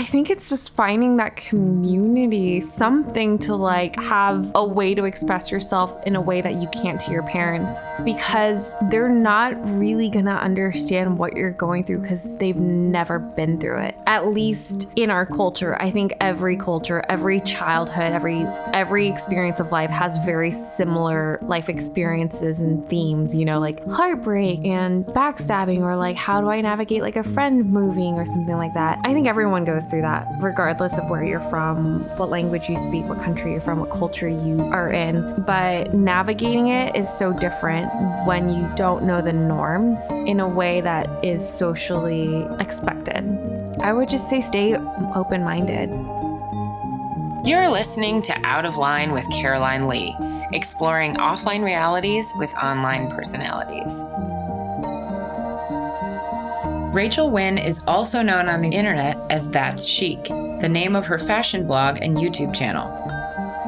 I 0.00 0.04
think 0.04 0.30
it's 0.30 0.48
just 0.48 0.74
finding 0.74 1.18
that 1.18 1.36
community, 1.36 2.62
something 2.62 3.38
to 3.40 3.54
like 3.54 3.96
have 3.96 4.50
a 4.54 4.64
way 4.64 4.94
to 4.94 5.04
express 5.04 5.52
yourself 5.52 5.94
in 6.06 6.16
a 6.16 6.20
way 6.22 6.40
that 6.40 6.54
you 6.54 6.68
can't 6.68 6.98
to 7.00 7.10
your 7.10 7.22
parents 7.22 7.78
because 8.02 8.72
they're 8.88 9.10
not 9.10 9.52
really 9.78 10.08
gonna 10.08 10.36
understand 10.36 11.18
what 11.18 11.36
you're 11.36 11.52
going 11.52 11.84
through 11.84 11.98
because 11.98 12.34
they've 12.36 12.56
never 12.56 13.18
been 13.18 13.60
through 13.60 13.78
it. 13.80 13.94
At 14.06 14.28
least 14.28 14.86
in 14.96 15.10
our 15.10 15.26
culture, 15.26 15.76
I 15.78 15.90
think 15.90 16.14
every 16.18 16.56
culture, 16.56 17.04
every 17.10 17.42
childhood, 17.42 18.14
every 18.14 18.46
every 18.72 19.06
experience 19.06 19.60
of 19.60 19.70
life 19.70 19.90
has 19.90 20.16
very 20.24 20.50
similar 20.50 21.38
life 21.42 21.68
experiences 21.68 22.60
and 22.60 22.88
themes, 22.88 23.36
you 23.36 23.44
know, 23.44 23.60
like 23.60 23.86
heartbreak 23.86 24.64
and 24.64 25.04
backstabbing 25.04 25.82
or 25.82 25.94
like 25.94 26.16
how 26.16 26.40
do 26.40 26.48
I 26.48 26.62
navigate 26.62 27.02
like 27.02 27.16
a 27.16 27.24
friend 27.24 27.70
moving 27.70 28.14
or 28.14 28.24
something 28.24 28.56
like 28.56 28.72
that. 28.72 28.98
I 29.04 29.12
think 29.12 29.26
everyone 29.26 29.66
goes 29.66 29.89
through 29.90 30.02
that, 30.02 30.26
regardless 30.38 30.96
of 30.98 31.10
where 31.10 31.24
you're 31.24 31.40
from, 31.40 32.00
what 32.16 32.30
language 32.30 32.68
you 32.68 32.76
speak, 32.76 33.04
what 33.06 33.18
country 33.18 33.52
you're 33.52 33.60
from, 33.60 33.80
what 33.80 33.90
culture 33.90 34.28
you 34.28 34.60
are 34.72 34.90
in. 34.90 35.42
But 35.42 35.92
navigating 35.94 36.68
it 36.68 36.94
is 36.96 37.08
so 37.08 37.32
different 37.32 37.90
when 38.26 38.48
you 38.48 38.70
don't 38.76 39.04
know 39.04 39.20
the 39.20 39.32
norms 39.32 39.98
in 40.26 40.40
a 40.40 40.48
way 40.48 40.80
that 40.80 41.24
is 41.24 41.46
socially 41.46 42.46
expected. 42.60 43.24
I 43.82 43.92
would 43.92 44.08
just 44.08 44.28
say 44.28 44.40
stay 44.40 44.76
open 45.14 45.42
minded. 45.42 45.90
You're 47.46 47.70
listening 47.70 48.20
to 48.22 48.38
Out 48.44 48.66
of 48.66 48.76
Line 48.76 49.12
with 49.12 49.26
Caroline 49.32 49.88
Lee, 49.88 50.14
exploring 50.52 51.14
offline 51.14 51.64
realities 51.64 52.30
with 52.36 52.54
online 52.56 53.10
personalities. 53.10 54.04
Rachel 56.92 57.30
Nguyen 57.30 57.64
is 57.64 57.84
also 57.86 58.20
known 58.20 58.48
on 58.48 58.62
the 58.62 58.68
internet 58.68 59.16
as 59.30 59.48
That's 59.48 59.86
Chic, 59.86 60.24
the 60.24 60.68
name 60.68 60.96
of 60.96 61.06
her 61.06 61.18
fashion 61.18 61.64
blog 61.64 61.98
and 62.02 62.16
YouTube 62.16 62.52
channel. 62.52 62.90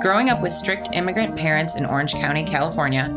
Growing 0.01 0.29
up 0.29 0.43
with 0.43 0.51
strict 0.51 0.89
immigrant 0.93 1.37
parents 1.37 1.77
in 1.77 1.87
Orange 1.87 2.15
County, 2.15 2.45
California, 2.45 3.15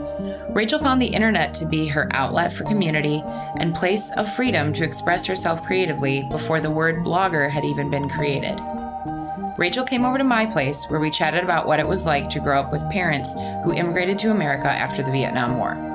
Rachel 0.49 0.77
found 0.77 1.01
the 1.01 1.07
internet 1.07 1.55
to 1.55 1.65
be 1.65 1.87
her 1.87 2.07
outlet 2.11 2.53
for 2.53 2.65
community 2.65 3.23
and 3.59 3.73
place 3.73 4.11
of 4.11 4.31
freedom 4.31 4.71
to 4.73 4.83
express 4.83 5.25
herself 5.25 5.63
creatively 5.63 6.21
before 6.29 6.61
the 6.61 6.69
word 6.69 6.97
blogger 6.97 7.49
had 7.49 7.65
even 7.65 7.89
been 7.89 8.07
created. 8.07 8.61
Rachel 9.57 9.83
came 9.83 10.05
over 10.05 10.19
to 10.19 10.23
my 10.23 10.45
place 10.45 10.85
where 10.87 10.99
we 10.99 11.09
chatted 11.09 11.43
about 11.43 11.65
what 11.65 11.79
it 11.79 11.87
was 11.87 12.05
like 12.05 12.29
to 12.29 12.39
grow 12.39 12.59
up 12.59 12.71
with 12.71 12.87
parents 12.91 13.33
who 13.63 13.73
immigrated 13.73 14.19
to 14.19 14.29
America 14.29 14.67
after 14.67 15.01
the 15.01 15.11
Vietnam 15.11 15.57
War. 15.57 15.94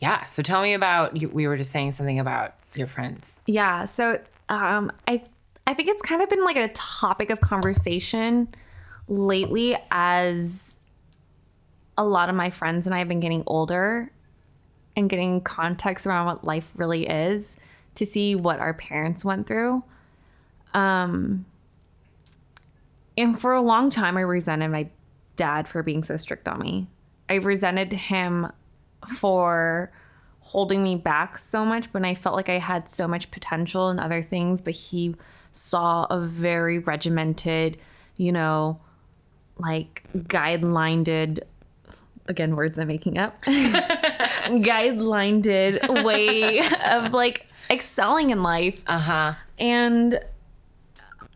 Yeah. 0.00 0.24
So 0.24 0.42
tell 0.42 0.62
me 0.62 0.74
about 0.74 1.12
we 1.32 1.46
were 1.46 1.56
just 1.56 1.70
saying 1.70 1.92
something 1.92 2.18
about 2.18 2.54
your 2.74 2.86
friends. 2.86 3.40
Yeah. 3.46 3.86
So 3.86 4.20
um, 4.48 4.92
I 5.08 5.22
I 5.66 5.74
think 5.74 5.88
it's 5.88 6.02
kind 6.02 6.22
of 6.22 6.28
been 6.28 6.44
like 6.44 6.56
a 6.56 6.68
topic 6.68 7.30
of 7.30 7.40
conversation 7.40 8.48
lately 9.08 9.76
as 9.90 10.74
a 11.98 12.04
lot 12.04 12.28
of 12.28 12.34
my 12.34 12.50
friends 12.50 12.86
and 12.86 12.94
I 12.94 12.98
have 12.98 13.08
been 13.08 13.20
getting 13.20 13.42
older 13.46 14.10
and 14.96 15.08
getting 15.08 15.40
context 15.40 16.06
around 16.06 16.26
what 16.26 16.44
life 16.44 16.72
really 16.76 17.06
is 17.06 17.56
to 17.94 18.06
see 18.06 18.34
what 18.34 18.60
our 18.60 18.74
parents 18.74 19.24
went 19.24 19.46
through. 19.46 19.82
Um, 20.74 21.46
and 23.16 23.40
for 23.40 23.54
a 23.54 23.60
long 23.60 23.90
time, 23.90 24.16
I 24.16 24.20
resented 24.20 24.70
my 24.70 24.88
dad 25.36 25.68
for 25.68 25.82
being 25.82 26.04
so 26.04 26.16
strict 26.16 26.48
on 26.48 26.60
me. 26.60 26.86
I 27.28 27.34
resented 27.34 27.92
him 27.92 28.52
for 29.08 29.90
holding 30.40 30.82
me 30.82 30.96
back 30.96 31.38
so 31.38 31.64
much 31.64 31.86
when 31.92 32.04
I 32.04 32.14
felt 32.14 32.36
like 32.36 32.48
I 32.48 32.58
had 32.58 32.88
so 32.88 33.08
much 33.08 33.30
potential 33.30 33.90
in 33.90 33.98
other 33.98 34.22
things, 34.22 34.60
but 34.60 34.74
he 34.74 35.14
saw 35.52 36.04
a 36.04 36.20
very 36.20 36.78
regimented, 36.78 37.78
you 38.16 38.32
know, 38.32 38.80
like 39.58 40.04
guidelined 40.14 41.08
again 42.28 42.56
words 42.56 42.76
I'm 42.78 42.88
making 42.88 43.18
up 43.18 43.40
guidelined 43.44 45.46
way 46.04 46.60
of 46.84 47.12
like 47.12 47.46
excelling 47.70 48.30
in 48.30 48.42
life. 48.42 48.82
Uh-huh. 48.86 49.34
And 49.58 50.20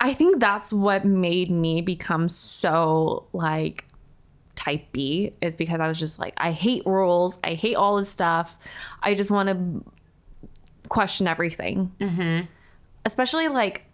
I 0.00 0.14
think 0.14 0.40
that's 0.40 0.72
what 0.72 1.04
made 1.04 1.50
me 1.50 1.82
become 1.82 2.28
so 2.28 3.26
like 3.32 3.84
type 4.60 4.92
B 4.92 5.32
is 5.40 5.56
because 5.56 5.80
I 5.80 5.88
was 5.88 5.98
just 5.98 6.18
like, 6.18 6.34
I 6.36 6.52
hate 6.52 6.84
rules. 6.84 7.38
I 7.42 7.54
hate 7.54 7.76
all 7.76 7.96
this 7.96 8.10
stuff. 8.10 8.58
I 9.02 9.14
just 9.14 9.30
want 9.30 9.48
to 9.48 9.84
question 10.90 11.26
everything. 11.26 11.90
Mm-hmm. 11.98 12.46
Especially 13.06 13.48
like, 13.48 13.86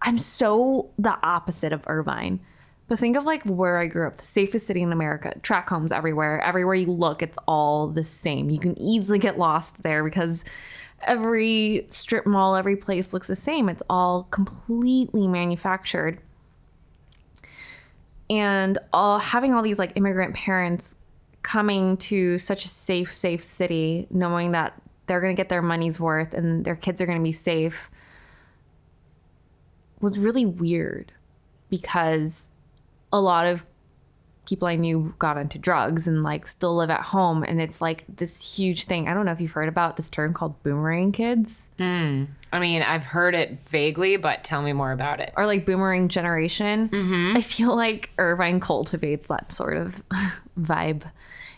I'm 0.00 0.16
so 0.16 0.90
the 0.98 1.18
opposite 1.22 1.72
of 1.72 1.82
Irvine. 1.86 2.40
But 2.88 2.98
think 2.98 3.16
of 3.16 3.24
like 3.24 3.42
where 3.44 3.78
I 3.78 3.88
grew 3.88 4.06
up, 4.06 4.16
the 4.16 4.24
safest 4.24 4.66
city 4.66 4.80
in 4.80 4.90
America, 4.90 5.38
track 5.42 5.68
homes 5.68 5.92
everywhere. 5.92 6.40
Everywhere 6.40 6.76
you 6.76 6.86
look, 6.86 7.20
it's 7.20 7.38
all 7.46 7.88
the 7.88 8.04
same. 8.04 8.48
You 8.48 8.58
can 8.58 8.78
easily 8.80 9.18
get 9.18 9.38
lost 9.38 9.82
there 9.82 10.02
because 10.02 10.44
every 11.02 11.84
strip 11.90 12.26
mall, 12.26 12.56
every 12.56 12.76
place 12.76 13.12
looks 13.12 13.28
the 13.28 13.36
same. 13.36 13.68
It's 13.68 13.82
all 13.90 14.24
completely 14.30 15.28
manufactured 15.28 16.20
and 18.28 18.78
all 18.92 19.18
having 19.18 19.54
all 19.54 19.62
these 19.62 19.78
like 19.78 19.92
immigrant 19.96 20.34
parents 20.34 20.96
coming 21.42 21.96
to 21.96 22.38
such 22.38 22.64
a 22.64 22.68
safe 22.68 23.12
safe 23.12 23.42
city 23.42 24.06
knowing 24.10 24.52
that 24.52 24.80
they're 25.06 25.20
going 25.20 25.34
to 25.34 25.40
get 25.40 25.48
their 25.48 25.62
money's 25.62 26.00
worth 26.00 26.34
and 26.34 26.64
their 26.64 26.74
kids 26.74 27.00
are 27.00 27.06
going 27.06 27.18
to 27.18 27.24
be 27.24 27.32
safe 27.32 27.90
was 30.00 30.18
really 30.18 30.44
weird 30.44 31.12
because 31.70 32.50
a 33.12 33.20
lot 33.20 33.46
of 33.46 33.64
people 34.46 34.68
I 34.68 34.76
knew 34.76 35.14
got 35.18 35.36
into 35.36 35.58
drugs 35.58 36.06
and 36.08 36.22
like 36.22 36.46
still 36.46 36.76
live 36.76 36.90
at 36.90 37.02
home. 37.02 37.42
And 37.42 37.60
it's 37.60 37.82
like 37.82 38.04
this 38.08 38.56
huge 38.56 38.84
thing. 38.84 39.08
I 39.08 39.14
don't 39.14 39.26
know 39.26 39.32
if 39.32 39.40
you've 39.40 39.50
heard 39.50 39.68
about 39.68 39.96
this 39.96 40.08
term 40.08 40.32
called 40.32 40.62
boomerang 40.62 41.12
kids. 41.12 41.70
Mm. 41.78 42.28
I 42.56 42.60
mean, 42.60 42.82
I've 42.82 43.04
heard 43.04 43.34
it 43.34 43.58
vaguely, 43.68 44.16
but 44.16 44.42
tell 44.44 44.62
me 44.62 44.72
more 44.72 44.92
about 44.92 45.20
it. 45.20 45.32
Or 45.36 45.46
like 45.46 45.66
boomerang 45.66 46.08
generation. 46.08 46.88
Mm-hmm. 46.88 47.36
I 47.36 47.40
feel 47.40 47.74
like 47.74 48.10
Irvine 48.18 48.60
cultivates 48.60 49.28
that 49.28 49.52
sort 49.52 49.76
of 49.76 50.02
vibe. 50.60 51.10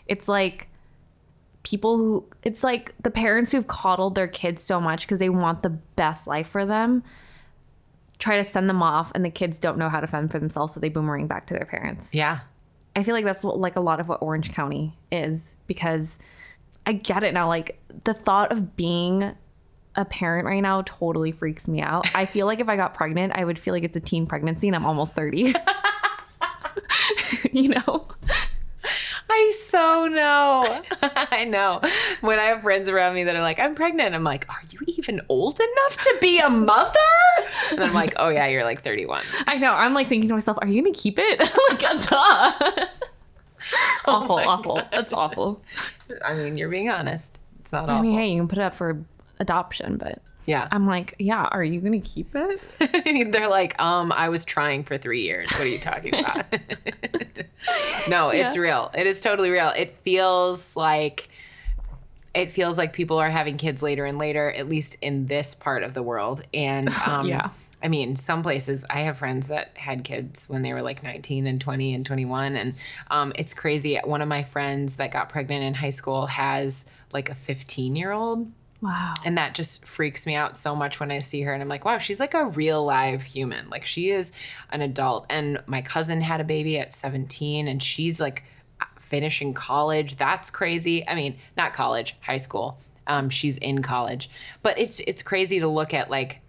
It's 0.05 0.27
like 0.27 0.67
people 1.63 1.97
who, 1.97 2.25
it's 2.43 2.63
like 2.63 2.93
the 3.01 3.11
parents 3.11 3.51
who've 3.51 3.67
coddled 3.67 4.15
their 4.15 4.27
kids 4.27 4.63
so 4.63 4.79
much 4.79 5.01
because 5.01 5.19
they 5.19 5.29
want 5.29 5.63
the 5.63 5.69
best 5.69 6.27
life 6.27 6.47
for 6.47 6.65
them 6.65 7.03
try 8.17 8.35
to 8.35 8.43
send 8.43 8.69
them 8.69 8.83
off 8.83 9.11
and 9.15 9.23
the 9.23 9.29
kids 9.29 9.57
don't 9.57 9.77
know 9.77 9.87
how 9.87 10.01
to 10.01 10.07
fend 10.07 10.29
for 10.29 10.39
themselves 10.39 10.73
so 10.73 10.79
they 10.81 10.89
boomerang 10.89 11.25
back 11.25 11.47
to 11.47 11.53
their 11.53 11.65
parents 11.65 12.13
Yeah. 12.13 12.39
I 12.95 13.03
feel 13.03 13.15
like 13.15 13.23
that's 13.23 13.43
what, 13.43 13.57
like 13.57 13.75
a 13.75 13.79
lot 13.79 13.99
of 13.99 14.09
what 14.09 14.21
Orange 14.21 14.51
County 14.51 14.97
is 15.11 15.55
because 15.67 16.17
I 16.85 16.93
get 16.93 17.23
it 17.23 17.33
now. 17.33 17.47
Like 17.47 17.79
the 18.03 18.13
thought 18.13 18.51
of 18.51 18.75
being 18.75 19.35
a 19.95 20.05
parent 20.05 20.45
right 20.45 20.61
now 20.61 20.83
totally 20.85 21.31
freaks 21.31 21.67
me 21.67 21.81
out. 21.81 22.07
I 22.15 22.25
feel 22.25 22.45
like 22.45 22.59
if 22.59 22.69
I 22.69 22.75
got 22.75 22.93
pregnant, 22.93 23.33
I 23.35 23.43
would 23.43 23.59
feel 23.59 23.73
like 23.73 23.83
it's 23.83 23.97
a 23.97 24.01
teen 24.01 24.25
pregnancy 24.25 24.67
and 24.67 24.75
I'm 24.75 24.85
almost 24.85 25.15
30. 25.15 25.53
you 27.51 27.69
know? 27.69 28.07
I 29.31 29.51
so 29.55 30.07
know. 30.07 30.83
I 31.01 31.45
know. 31.45 31.81
When 32.21 32.39
I 32.39 32.45
have 32.45 32.61
friends 32.61 32.89
around 32.89 33.15
me 33.15 33.23
that 33.25 33.35
are 33.35 33.41
like, 33.41 33.59
I'm 33.59 33.75
pregnant, 33.75 34.15
I'm 34.15 34.23
like, 34.23 34.49
are 34.49 34.61
you 34.69 34.79
even 34.87 35.21
old 35.29 35.59
enough 35.59 35.97
to 36.01 36.17
be 36.19 36.39
a 36.39 36.49
mother? 36.49 36.99
And 37.71 37.83
I'm 37.83 37.93
like, 37.93 38.13
oh 38.17 38.29
yeah, 38.29 38.47
you're 38.47 38.63
like 38.63 38.83
31. 38.83 39.23
I 39.47 39.57
know. 39.57 39.73
I'm 39.73 39.93
like 39.93 40.07
thinking 40.07 40.29
to 40.29 40.35
myself, 40.35 40.57
are 40.61 40.67
you 40.67 40.81
going 40.81 40.93
to 40.93 40.99
keep 40.99 41.19
it? 41.19 41.39
like, 41.69 41.79
duh. 41.79 42.87
awful, 44.05 44.35
oh 44.35 44.37
my 44.37 44.45
awful. 44.45 44.75
God. 44.75 44.87
That's 44.91 45.13
awful. 45.13 45.61
I 46.25 46.33
mean, 46.33 46.57
you're 46.57 46.69
being 46.69 46.89
honest. 46.89 47.39
It's 47.61 47.71
not 47.71 47.89
I 47.89 47.93
awful. 47.93 48.03
mean, 48.03 48.17
hey, 48.19 48.29
you 48.31 48.39
can 48.39 48.47
put 48.47 48.57
it 48.57 48.63
up 48.63 48.75
for 48.75 49.03
adoption, 49.39 49.97
but 49.97 50.19
yeah. 50.45 50.67
I'm 50.71 50.85
like, 50.85 51.15
yeah, 51.19 51.43
are 51.51 51.63
you 51.63 51.79
going 51.79 51.99
to 52.01 52.07
keep 52.07 52.29
it? 52.35 53.31
They're 53.31 53.47
like, 53.47 53.79
um, 53.81 54.11
I 54.11 54.29
was 54.29 54.43
trying 54.45 54.83
for 54.83 54.97
three 54.97 55.21
years. 55.21 55.49
What 55.51 55.61
are 55.61 55.67
you 55.67 55.79
talking 55.79 56.13
about? 56.15 56.45
no, 58.09 58.29
it's 58.29 58.55
Yeah. 58.55 58.61
real. 58.61 58.91
It 58.95 59.07
is 59.07 59.21
totally 59.21 59.49
real. 59.49 59.69
It 59.69 59.93
feels 59.93 60.75
like 60.75 61.29
it 62.35 62.51
feels 62.51 62.77
like 62.77 62.93
people 62.93 63.17
are 63.17 63.29
having 63.29 63.57
kids 63.57 63.81
later 63.81 64.05
and 64.05 64.17
later, 64.19 64.51
at 64.51 64.69
least 64.69 64.97
in 65.01 65.25
this 65.27 65.55
part 65.55 65.81
of 65.83 65.93
the 65.93 66.03
world. 66.03 66.43
And 66.53 66.89
um, 66.89 67.27
Yeah. 67.27 67.49
I 67.81 67.87
mean, 67.87 68.15
some 68.17 68.43
places 68.43 68.85
I 68.89 69.01
have 69.01 69.17
friends 69.17 69.47
that 69.47 69.71
had 69.77 70.03
kids 70.03 70.49
when 70.49 70.61
they 70.61 70.73
were 70.73 70.81
like 70.81 71.01
19 71.01 71.47
and 71.47 71.61
20 71.61 71.93
and 71.95 72.05
21. 72.05 72.55
And 72.57 72.75
um, 73.09 73.31
it's 73.35 73.53
crazy. 73.53 73.97
One 74.03 74.21
of 74.21 74.27
my 74.27 74.43
friends 74.43 74.97
that 74.97 75.11
got 75.11 75.29
pregnant 75.29 75.63
in 75.63 75.73
high 75.73 75.89
school 75.91 76.25
has 76.27 76.85
like 77.13 77.29
a 77.29 77.35
15 77.35 77.95
year 77.95 78.11
old 78.11 78.51
Wow. 78.81 79.15
and 79.25 79.37
that 79.37 79.55
just 79.55 79.85
freaks 79.85 80.25
me 80.25 80.35
out 80.35 80.55
so 80.55 80.73
much 80.73 80.99
when 80.99 81.11
I 81.11 81.19
see 81.19 81.41
her. 81.41 81.53
And 81.53 81.61
I'm 81.61 81.67
like, 81.67 81.83
wow, 81.83 81.97
she's 81.97 82.19
like 82.19 82.33
a 82.33 82.45
real 82.45 82.85
live 82.85 83.21
human. 83.23 83.69
Like 83.69 83.85
she 83.85 84.09
is 84.09 84.31
an 84.69 84.81
adult. 84.81 85.25
And 85.29 85.61
my 85.65 85.81
cousin 85.81 86.21
had 86.21 86.39
a 86.39 86.45
baby 86.45 86.79
at 86.79 86.93
17 86.93 87.67
and 87.67 87.83
she's 87.83 88.21
like 88.21 88.43
finishing 88.99 89.53
college. 89.53 90.15
That's 90.15 90.49
crazy. 90.49 91.05
I 91.07 91.15
mean, 91.15 91.37
not 91.57 91.73
college, 91.73 92.15
high 92.21 92.37
school. 92.37 92.79
Um, 93.07 93.29
she's 93.29 93.57
in 93.57 93.81
college, 93.81 94.29
but 94.61 94.77
it's 94.77 94.99
it's 95.01 95.23
crazy 95.23 95.59
to 95.59 95.67
look 95.67 95.95
at 95.95 96.11
like 96.11 96.41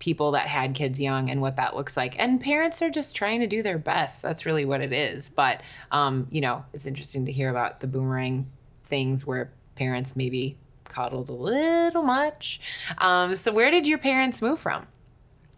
people 0.00 0.32
that 0.32 0.48
had 0.48 0.74
kids 0.74 1.00
young 1.00 1.30
and 1.30 1.40
what 1.40 1.56
that 1.56 1.76
looks 1.76 1.96
like. 1.96 2.18
And 2.18 2.40
parents 2.40 2.82
are 2.82 2.90
just 2.90 3.14
trying 3.14 3.38
to 3.38 3.46
do 3.46 3.62
their 3.62 3.78
best. 3.78 4.20
That's 4.20 4.44
really 4.44 4.64
what 4.64 4.80
it 4.80 4.92
is. 4.92 5.28
But 5.28 5.62
um, 5.92 6.26
you 6.30 6.40
know, 6.40 6.64
it's 6.72 6.86
interesting 6.86 7.24
to 7.26 7.32
hear 7.32 7.50
about 7.50 7.78
the 7.78 7.86
boomerang 7.86 8.50
things 8.84 9.24
where 9.24 9.52
parents 9.76 10.16
maybe 10.16 10.58
coddled 10.92 11.28
a 11.28 11.32
little 11.32 12.02
much. 12.02 12.60
Um, 12.98 13.34
so 13.36 13.52
where 13.52 13.70
did 13.70 13.86
your 13.86 13.98
parents 13.98 14.40
move 14.40 14.60
from? 14.60 14.86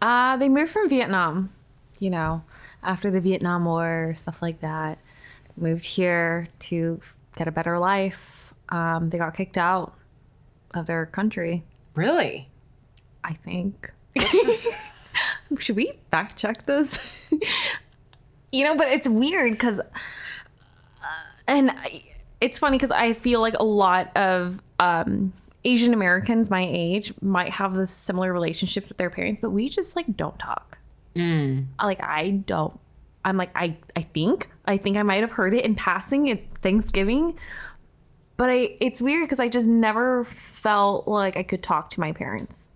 Uh, 0.01 0.37
they 0.37 0.49
moved 0.49 0.71
from 0.71 0.89
Vietnam, 0.89 1.53
you 1.99 2.09
know, 2.09 2.43
after 2.83 3.11
the 3.11 3.21
Vietnam 3.21 3.65
War, 3.65 4.13
stuff 4.15 4.41
like 4.41 4.61
that. 4.61 4.97
Moved 5.57 5.85
here 5.85 6.49
to 6.59 6.99
get 7.37 7.47
a 7.47 7.51
better 7.51 7.77
life. 7.79 8.53
Um, 8.69 9.09
they 9.09 9.17
got 9.17 9.35
kicked 9.35 9.57
out 9.57 9.93
of 10.73 10.85
their 10.87 11.05
country, 11.05 11.63
Really? 11.95 12.49
I 13.23 13.33
think. 13.33 13.91
Should 15.59 15.77
we 15.77 15.93
fact 16.11 16.37
check 16.37 16.65
this? 16.65 16.99
you 18.51 18.65
know, 18.65 18.75
but 18.75 18.89
it's 18.89 19.07
weird 19.07 19.53
because, 19.53 19.79
uh, 19.79 19.83
and 21.47 21.71
I, 21.71 22.03
it's 22.45 22.59
funny 22.59 22.77
because 22.77 22.91
I 22.91 23.13
feel 23.13 23.41
like 23.41 23.55
a 23.59 23.63
lot 23.63 24.15
of 24.15 24.61
um, 24.79 25.33
Asian 25.63 25.93
Americans 25.93 26.49
my 26.49 26.65
age 26.69 27.13
might 27.21 27.51
have 27.53 27.73
this 27.75 27.91
similar 27.91 28.31
relationship 28.31 28.87
with 28.87 28.97
their 28.97 29.09
parents, 29.09 29.41
but 29.41 29.49
we 29.51 29.69
just 29.69 29.95
like 29.95 30.15
don't 30.15 30.37
talk. 30.39 30.77
Like 31.81 32.01
I 32.03 32.31
don't. 32.45 32.77
I'm 33.23 33.37
like 33.37 33.51
I. 33.55 33.77
I 33.95 34.01
think. 34.01 34.49
I 34.65 34.77
think 34.77 34.97
I 34.97 35.03
might 35.03 35.21
have 35.21 35.31
heard 35.31 35.53
it 35.53 35.63
in 35.65 35.73
passing 35.75 36.29
at 36.29 36.41
Thanksgiving, 36.61 37.37
but 38.37 38.49
I. 38.49 38.75
It's 38.79 39.01
weird 39.01 39.25
because 39.25 39.39
I 39.39 39.47
just 39.49 39.67
never 39.67 40.25
felt 40.25 41.07
like 41.07 41.37
I 41.37 41.43
could 41.43 41.63
talk 41.63 41.89
to 41.91 41.99
my 41.99 42.11
parents 42.11 42.67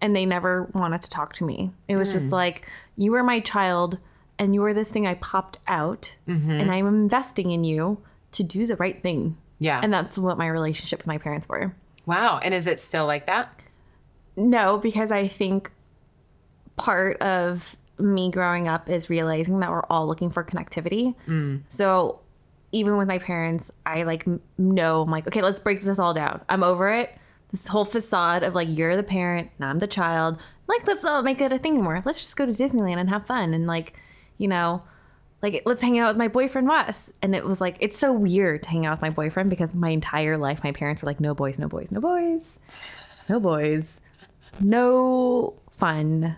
and 0.00 0.16
they 0.16 0.26
never 0.26 0.64
wanted 0.74 1.00
to 1.02 1.08
talk 1.08 1.32
to 1.34 1.44
me. 1.44 1.70
It 1.86 1.94
was 1.96 2.12
Hmm. 2.12 2.18
just 2.18 2.32
like, 2.32 2.68
you 2.96 3.12
were 3.12 3.22
my 3.22 3.38
child 3.38 3.98
and 4.38 4.52
you 4.52 4.60
were 4.60 4.74
this 4.74 4.88
thing 4.90 5.06
I 5.06 5.14
popped 5.14 5.58
out 5.68 6.16
Mm-hmm. 6.28 6.50
and 6.50 6.70
I'm 6.72 6.88
investing 6.88 7.52
in 7.52 7.62
you 7.62 7.98
to 8.32 8.42
do 8.42 8.66
the 8.66 8.76
right 8.76 9.00
thing. 9.00 9.36
Yeah. 9.58 9.80
And 9.82 9.92
that's 9.92 10.18
what 10.18 10.38
my 10.38 10.48
relationship 10.48 10.98
with 11.00 11.06
my 11.06 11.18
parents 11.18 11.48
were. 11.48 11.74
wow. 12.06 12.38
And 12.42 12.52
is 12.52 12.66
it 12.66 12.80
still 12.80 13.06
like 13.06 13.26
that? 13.26 13.60
No, 14.36 14.78
because 14.78 15.12
I 15.12 15.28
think 15.28 15.70
part 16.76 17.20
of 17.20 17.76
me 17.98 18.30
growing 18.30 18.66
up 18.66 18.88
is 18.88 19.08
realizing 19.08 19.60
that 19.60 19.70
we're 19.70 19.84
all 19.84 20.06
looking 20.06 20.30
for 20.30 20.42
connectivity. 20.42 21.14
Mm. 21.28 21.62
So 21.68 22.20
even 22.72 22.96
with 22.96 23.06
my 23.06 23.18
parents, 23.18 23.70
I 23.86 24.02
like 24.02 24.26
know 24.58 25.02
I'm 25.02 25.10
like, 25.10 25.26
okay, 25.28 25.42
let's 25.42 25.60
break 25.60 25.82
this 25.82 25.98
all 25.98 26.14
down. 26.14 26.40
I'm 26.48 26.64
over 26.64 26.88
it. 26.88 27.14
This 27.50 27.68
whole 27.68 27.84
facade 27.84 28.42
of 28.42 28.54
like 28.54 28.68
you're 28.70 28.96
the 28.96 29.02
parent 29.02 29.50
and 29.58 29.68
I'm 29.68 29.78
the 29.78 29.86
child. 29.86 30.38
Like 30.66 30.86
let's 30.86 31.04
not 31.04 31.22
make 31.22 31.40
it 31.40 31.52
a 31.52 31.58
thing 31.58 31.74
anymore. 31.74 32.02
Let's 32.04 32.20
just 32.20 32.36
go 32.36 32.46
to 32.46 32.52
Disneyland 32.52 32.96
and 32.96 33.10
have 33.10 33.26
fun 33.26 33.52
and 33.52 33.66
like, 33.66 33.94
you 34.38 34.48
know, 34.48 34.82
like 35.42 35.62
let's 35.66 35.82
hang 35.82 35.98
out 35.98 36.08
with 36.08 36.16
my 36.16 36.28
boyfriend 36.28 36.68
Wes. 36.68 37.12
And 37.20 37.34
it 37.34 37.44
was 37.44 37.60
like 37.60 37.76
it's 37.80 37.98
so 37.98 38.12
weird 38.12 38.62
to 38.62 38.70
hang 38.70 38.86
out 38.86 38.92
with 38.92 39.02
my 39.02 39.10
boyfriend 39.10 39.50
because 39.50 39.74
my 39.74 39.90
entire 39.90 40.36
life 40.36 40.62
my 40.62 40.72
parents 40.72 41.02
were 41.02 41.06
like, 41.06 41.20
no 41.20 41.34
boys, 41.34 41.58
no 41.58 41.68
boys, 41.68 41.90
no 41.90 42.00
boys, 42.00 42.58
no 43.28 43.40
boys, 43.40 44.00
no 44.60 45.54
fun, 45.70 46.36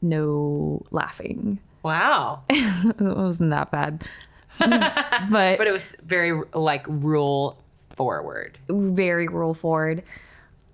no 0.00 0.82
laughing. 0.90 1.58
Wow. 1.82 2.42
it 2.50 3.00
wasn't 3.00 3.50
that 3.50 3.70
bad. 3.70 4.04
but, 4.58 5.58
but 5.58 5.66
it 5.66 5.72
was 5.72 5.96
very 6.04 6.42
like 6.54 6.84
rule 6.88 7.62
forward. 7.90 8.58
very 8.68 9.28
rule 9.28 9.54
forward. 9.54 10.02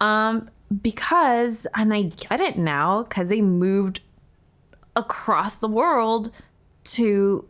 Um, 0.01 0.51
because, 0.83 1.67
and 1.75 1.93
I 1.93 2.03
get 2.03 2.41
it 2.41 2.59
now, 2.59 3.03
because 3.03 3.29
they 3.29 3.43
moved 3.43 4.01
across 4.97 5.57
the 5.57 5.69
world 5.69 6.31
to 6.85 7.47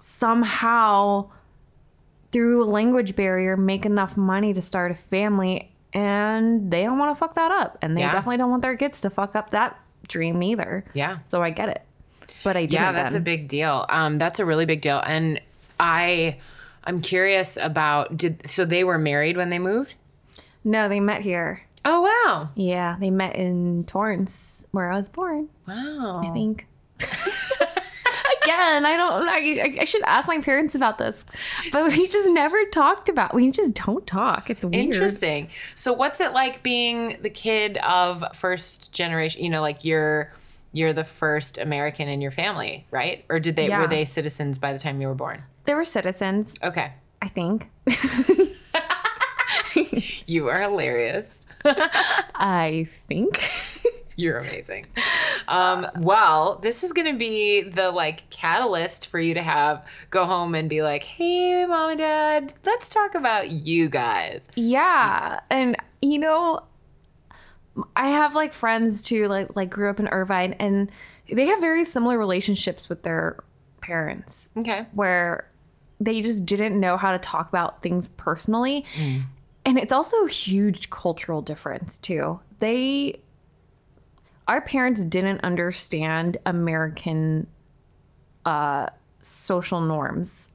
somehow, 0.00 1.30
through 2.32 2.64
a 2.64 2.66
language 2.66 3.16
barrier, 3.16 3.56
make 3.56 3.84
enough 3.86 4.16
money 4.16 4.52
to 4.52 4.62
start 4.62 4.90
a 4.90 4.94
family. 4.94 5.72
And 5.92 6.70
they 6.70 6.84
don't 6.84 6.98
want 6.98 7.14
to 7.16 7.18
fuck 7.18 7.34
that 7.34 7.50
up. 7.50 7.78
And 7.82 7.96
they 7.96 8.00
Yeah. 8.02 8.12
definitely 8.12 8.36
don't 8.36 8.50
want 8.50 8.62
their 8.62 8.76
kids 8.76 9.00
to 9.02 9.10
fuck 9.10 9.34
up 9.34 9.50
that 9.50 9.76
dream 10.08 10.42
either. 10.42 10.84
Yeah. 10.94 11.18
So 11.26 11.42
I 11.42 11.50
get 11.50 11.68
it. 11.68 11.82
But 12.44 12.56
I 12.56 12.60
Yeah, 12.60 12.92
that's 12.92 13.12
then. 13.14 13.22
a 13.22 13.24
big 13.24 13.48
deal. 13.48 13.86
Um, 13.88 14.16
that's 14.16 14.38
a 14.38 14.44
really 14.44 14.66
big 14.66 14.80
deal. 14.80 15.02
And 15.04 15.40
I 15.80 16.38
I'm 16.84 17.00
curious 17.02 17.58
about 17.60 18.16
did 18.16 18.48
so 18.48 18.64
they 18.64 18.84
were 18.84 18.98
married 18.98 19.36
when 19.36 19.50
they 19.50 19.58
moved? 19.58 19.94
No, 20.64 20.88
they 20.88 21.00
met 21.00 21.22
here. 21.22 21.62
Oh 21.84 22.02
wow. 22.02 22.50
Yeah, 22.54 22.96
they 23.00 23.10
met 23.10 23.34
in 23.36 23.84
Torrance, 23.84 24.66
where 24.70 24.90
I 24.92 24.96
was 24.96 25.08
born. 25.08 25.48
Wow. 25.66 26.22
I 26.24 26.30
think. 26.32 26.66
Again, 28.44 28.86
I 28.86 28.96
don't. 28.96 29.28
I, 29.28 29.76
I 29.80 29.84
should 29.84 30.02
ask 30.02 30.26
my 30.28 30.40
parents 30.40 30.74
about 30.74 30.98
this, 30.98 31.24
but 31.72 31.88
we 31.90 32.08
just 32.08 32.28
never 32.30 32.56
talked 32.66 33.08
about. 33.08 33.34
We 33.34 33.50
just 33.50 33.74
don't 33.74 34.06
talk. 34.06 34.48
It's 34.50 34.64
weird. 34.64 34.86
Interesting. 34.86 35.48
So 35.74 35.92
what's 35.92 36.20
it 36.20 36.32
like 36.32 36.62
being 36.62 37.18
the 37.22 37.30
kid 37.30 37.78
of 37.78 38.24
first 38.34 38.92
generation, 38.92 39.42
you 39.44 39.50
know, 39.50 39.60
like 39.60 39.84
you're 39.84 40.32
you're 40.72 40.92
the 40.92 41.04
first 41.04 41.58
American 41.58 42.08
in 42.08 42.20
your 42.20 42.30
family, 42.30 42.86
right? 42.90 43.24
Or 43.28 43.40
did 43.40 43.56
they 43.56 43.68
Yeah. 43.68 43.80
were 43.80 43.86
they 43.88 44.04
citizens 44.04 44.58
by 44.58 44.72
the 44.72 44.78
time 44.78 45.00
you 45.00 45.08
were 45.08 45.14
born? 45.14 45.42
They 45.64 45.74
were 45.74 45.84
citizens, 45.84 46.54
Okay. 46.62 46.92
I 47.20 47.28
think. 47.28 47.68
You 50.26 50.48
are 50.48 50.60
hilarious. 50.62 51.28
I 51.64 52.88
think. 53.08 53.40
You're 54.16 54.38
amazing. 54.38 54.86
Um, 55.48 55.86
well, 55.98 56.58
this 56.62 56.84
is 56.84 56.92
going 56.92 57.12
to 57.12 57.18
be 57.18 57.62
the 57.62 57.90
like 57.90 58.28
catalyst 58.30 59.06
for 59.06 59.18
you 59.20 59.34
to 59.34 59.42
have 59.42 59.86
go 60.10 60.24
home 60.24 60.54
and 60.54 60.68
be 60.68 60.82
like, 60.82 61.02
"Hey, 61.02 61.66
mom 61.66 61.90
and 61.90 61.98
dad, 61.98 62.54
let's 62.64 62.88
talk 62.88 63.14
about 63.14 63.50
you 63.50 63.88
guys." 63.88 64.40
yeah, 64.56 65.40
and 65.50 65.76
you 66.02 66.18
know, 66.18 66.62
I 67.96 68.08
have 68.10 68.34
like 68.34 68.52
friends 68.52 69.04
too, 69.04 69.26
like 69.28 69.54
like 69.56 69.70
grew 69.70 69.90
up 69.90 70.00
in 70.00 70.08
Irvine, 70.08 70.54
and 70.54 70.90
they 71.32 71.46
have 71.46 71.60
very 71.60 71.84
similar 71.84 72.18
relationships 72.18 72.88
with 72.88 73.02
their 73.02 73.42
parents. 73.80 74.50
Okay. 74.58 74.86
where 74.92 75.50
they 76.00 76.22
just 76.22 76.46
didn't 76.46 76.78
know 76.78 76.96
how 76.96 77.12
to 77.12 77.18
talk 77.18 77.48
about 77.48 77.82
things 77.82 78.08
personally. 78.16 78.84
And 79.66 79.78
it's 79.78 79.92
also 79.92 80.24
a 80.24 80.28
huge 80.28 80.88
cultural 80.90 81.42
difference, 81.42 81.98
too. 81.98 82.40
They, 82.60 83.20
our 84.50 84.60
parents 84.60 85.04
didn't 85.04 85.40
understand 85.44 86.36
American 86.44 87.46
uh, 88.44 88.86
social 89.22 89.80
norms. 89.80 90.48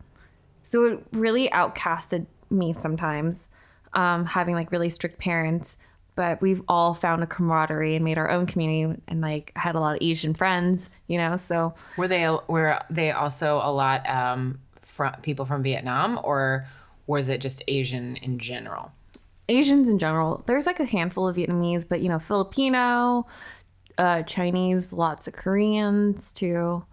So 0.64 0.84
it 0.84 1.06
really 1.14 1.48
outcasted 1.48 2.26
me 2.50 2.74
sometimes, 2.74 3.48
um, 3.94 4.26
having 4.26 4.54
like 4.54 4.70
really 4.74 4.90
strict 4.90 5.18
parents. 5.18 5.78
But 6.16 6.42
we've 6.42 6.62
all 6.68 6.94
found 6.94 7.24
a 7.24 7.26
camaraderie 7.26 7.96
and 7.96 8.04
made 8.04 8.18
our 8.18 8.30
own 8.30 8.48
community, 8.48 9.02
and 9.08 9.22
like 9.22 9.54
had 9.56 9.76
a 9.76 9.80
lot 9.80 9.96
of 9.96 10.02
Asian 10.02 10.34
friends, 10.34 10.90
you 11.08 11.18
know. 11.18 11.38
So 11.38 11.74
Were 11.96 12.10
they 12.10 12.28
were 12.50 12.78
they 12.90 13.12
also 13.12 13.62
a 13.64 13.72
lot 13.72 14.06
um, 14.10 14.60
from 14.82 15.14
people 15.22 15.46
from 15.46 15.64
Vietnam, 15.64 16.20
or 16.22 16.68
was 17.08 17.30
it 17.30 17.40
just 17.40 17.64
Asian 17.70 18.18
in 18.18 18.40
general? 18.40 18.92
Asians 19.48 19.88
in 19.88 20.00
general. 20.00 20.44
There's 20.48 20.66
like 20.66 20.82
a 20.82 20.86
handful 20.86 21.30
of 21.30 21.38
Vietnamese, 21.38 21.86
but 21.88 22.02
you 22.02 22.10
know, 22.10 22.20
Filipino, 22.20 23.26
uh, 23.98 24.24
Chinese, 24.24 24.94
lots 24.94 25.28
of 25.28 25.34
Koreans 25.34 26.32
too. 26.32 26.86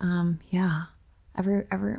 Um, 0.00 0.40
yeah, 0.50 0.84
every 1.36 1.64
every 1.70 1.96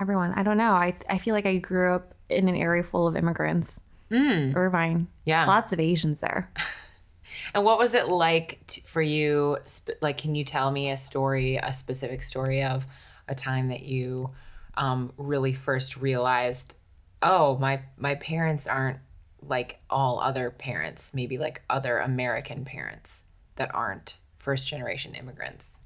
everyone. 0.00 0.32
I 0.34 0.42
don't 0.42 0.58
know. 0.58 0.72
I 0.72 0.96
I 1.08 1.18
feel 1.18 1.34
like 1.34 1.46
I 1.46 1.58
grew 1.58 1.94
up 1.94 2.14
in 2.28 2.48
an 2.48 2.56
area 2.56 2.82
full 2.82 3.06
of 3.06 3.16
immigrants. 3.16 3.80
Mm. 4.10 4.54
Irvine. 4.54 5.08
Yeah. 5.24 5.46
lots 5.46 5.72
of 5.72 5.80
Asians 5.80 6.20
there. 6.20 6.50
And 7.52 7.64
what 7.64 7.78
was 7.78 7.94
it 7.94 8.08
like 8.08 8.60
t- 8.66 8.82
for 8.82 9.02
you? 9.02 9.58
Sp- 9.66 9.98
like, 10.00 10.18
can 10.18 10.34
you 10.34 10.44
tell 10.44 10.70
me 10.70 10.90
a 10.90 10.96
story, 10.96 11.56
a 11.56 11.72
specific 11.72 12.22
story 12.22 12.62
of 12.62 12.86
a 13.28 13.34
time 13.34 13.68
that 13.68 13.82
you 13.82 14.30
um, 14.76 15.12
really 15.16 15.52
first 15.52 15.96
realized, 15.96 16.76
oh, 17.22 17.56
my 17.58 17.82
my 17.96 18.14
parents 18.16 18.66
aren't 18.66 18.98
like 19.42 19.80
all 19.90 20.20
other 20.20 20.50
parents, 20.50 21.12
maybe 21.14 21.38
like 21.38 21.62
other 21.68 21.98
American 21.98 22.64
parents 22.64 23.24
that 23.56 23.74
aren't 23.74 24.18
first 24.38 24.68
generation 24.68 25.14
immigrants. 25.14 25.80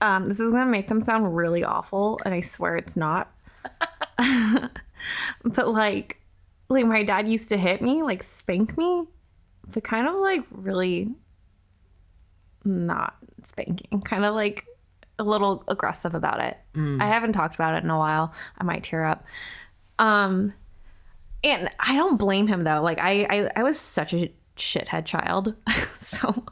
Um, 0.00 0.28
this 0.28 0.40
is 0.40 0.50
gonna 0.50 0.70
make 0.70 0.88
them 0.88 1.04
sound 1.04 1.36
really 1.36 1.64
awful, 1.64 2.20
and 2.24 2.34
I 2.34 2.40
swear 2.40 2.76
it's 2.76 2.96
not. 2.96 3.32
but 5.44 5.68
like, 5.68 6.20
like 6.68 6.86
my 6.86 7.04
dad 7.04 7.28
used 7.28 7.48
to 7.50 7.56
hit 7.56 7.80
me, 7.80 8.02
like 8.02 8.22
spank 8.22 8.76
me, 8.76 9.04
but 9.72 9.84
kind 9.84 10.08
of 10.08 10.16
like 10.16 10.44
really 10.50 11.14
not 12.64 13.16
spanking, 13.44 14.00
kind 14.02 14.24
of 14.24 14.34
like 14.34 14.66
a 15.18 15.24
little 15.24 15.62
aggressive 15.68 16.14
about 16.14 16.40
it. 16.40 16.56
I 17.00 17.06
haven't 17.06 17.32
talked 17.32 17.54
about 17.54 17.74
it 17.74 17.84
in 17.84 17.90
a 17.90 17.98
while. 17.98 18.34
I 18.58 18.64
might 18.64 18.82
tear 18.82 19.04
up. 19.04 19.24
Um, 19.98 20.52
and 21.44 21.70
I 21.78 21.96
don't 21.96 22.16
blame 22.16 22.46
him 22.46 22.64
though. 22.64 22.82
Like 22.82 22.98
I, 22.98 23.26
I, 23.30 23.50
I 23.56 23.62
was 23.62 23.78
such 23.78 24.14
a 24.14 24.32
shithead 24.56 25.04
child, 25.04 25.54
so 25.98 26.44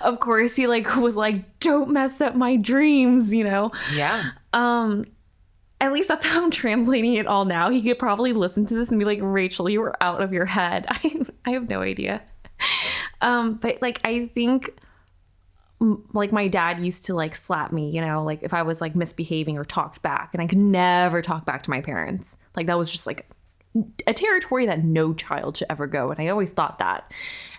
of 0.00 0.20
course 0.20 0.56
he 0.56 0.66
like 0.66 0.96
was 0.96 1.16
like, 1.16 1.58
"Don't 1.60 1.90
mess 1.90 2.20
up 2.20 2.34
my 2.34 2.56
dreams," 2.56 3.32
you 3.32 3.44
know. 3.44 3.72
Yeah. 3.94 4.30
Um, 4.52 5.06
at 5.80 5.92
least 5.92 6.08
that's 6.08 6.26
how 6.26 6.42
I'm 6.42 6.50
translating 6.50 7.14
it 7.14 7.26
all 7.26 7.44
now. 7.44 7.70
He 7.70 7.82
could 7.82 7.98
probably 7.98 8.32
listen 8.32 8.66
to 8.66 8.74
this 8.74 8.90
and 8.90 8.98
be 8.98 9.04
like, 9.04 9.18
"Rachel, 9.22 9.68
you 9.68 9.80
were 9.80 10.02
out 10.02 10.22
of 10.22 10.32
your 10.32 10.46
head." 10.46 10.86
I, 10.90 11.22
I 11.44 11.50
have 11.50 11.68
no 11.68 11.82
idea. 11.82 12.22
Um, 13.20 13.54
but 13.54 13.80
like 13.82 14.00
I 14.04 14.26
think 14.34 14.70
like 16.12 16.32
my 16.32 16.48
dad 16.48 16.80
used 16.80 17.06
to 17.06 17.14
like 17.14 17.34
slap 17.34 17.72
me, 17.72 17.90
you 17.90 18.00
know, 18.00 18.22
like 18.22 18.42
if 18.42 18.54
I 18.54 18.62
was 18.62 18.80
like 18.80 18.94
misbehaving 18.94 19.58
or 19.58 19.64
talked 19.64 20.02
back, 20.02 20.30
and 20.32 20.42
I 20.42 20.46
could 20.46 20.58
never 20.58 21.20
talk 21.22 21.44
back 21.44 21.62
to 21.64 21.70
my 21.70 21.80
parents. 21.80 22.36
Like 22.56 22.66
that 22.66 22.78
was 22.78 22.90
just 22.90 23.06
like 23.06 23.28
a 24.06 24.14
territory 24.14 24.66
that 24.66 24.84
no 24.84 25.14
child 25.14 25.56
should 25.56 25.66
ever 25.70 25.86
go. 25.86 26.10
And 26.10 26.20
I 26.20 26.28
always 26.28 26.50
thought 26.50 26.78
that. 26.78 27.10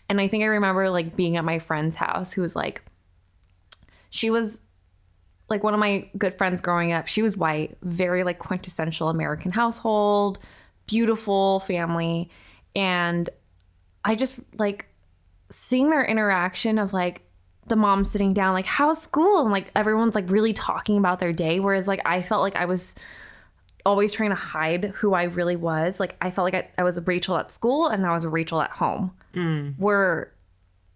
And 0.07 0.21
I 0.21 0.27
think 0.27 0.43
I 0.43 0.47
remember 0.47 0.89
like 0.89 1.15
being 1.15 1.35
at 1.35 1.43
my 1.43 1.59
friend's 1.59 1.95
house 1.95 2.33
who 2.33 2.41
was 2.41 2.55
like, 2.55 2.81
she 4.09 4.29
was 4.29 4.59
like 5.49 5.63
one 5.63 5.73
of 5.73 5.79
my 5.79 6.09
good 6.17 6.37
friends 6.37 6.61
growing 6.61 6.91
up. 6.91 7.07
She 7.07 7.21
was 7.21 7.37
white, 7.37 7.77
very 7.81 8.23
like 8.23 8.39
quintessential 8.39 9.09
American 9.09 9.51
household, 9.51 10.39
beautiful 10.87 11.59
family. 11.61 12.29
And 12.75 13.29
I 14.03 14.15
just 14.15 14.39
like 14.57 14.87
seeing 15.51 15.89
their 15.89 16.03
interaction 16.03 16.77
of 16.77 16.93
like 16.93 17.23
the 17.67 17.75
mom 17.75 18.03
sitting 18.03 18.33
down, 18.33 18.53
like, 18.53 18.65
how's 18.65 19.01
school? 19.01 19.41
And 19.41 19.51
like 19.51 19.71
everyone's 19.75 20.15
like 20.15 20.29
really 20.29 20.53
talking 20.53 20.97
about 20.97 21.19
their 21.19 21.33
day. 21.33 21.59
Whereas 21.59 21.87
like 21.87 22.01
I 22.05 22.21
felt 22.21 22.41
like 22.41 22.55
I 22.55 22.65
was 22.65 22.95
always 23.85 24.13
trying 24.13 24.31
to 24.31 24.35
hide 24.35 24.85
who 24.95 25.13
I 25.13 25.23
really 25.23 25.55
was. 25.55 25.99
Like 25.99 26.15
I 26.21 26.31
felt 26.31 26.45
like 26.45 26.55
I, 26.55 26.69
I 26.77 26.83
was 26.83 26.99
Rachel 27.05 27.37
at 27.37 27.51
school 27.51 27.87
and 27.87 28.05
I 28.05 28.13
was 28.13 28.25
Rachel 28.25 28.61
at 28.61 28.71
home. 28.71 29.11
Mm. 29.33 29.75
Where 29.77 30.33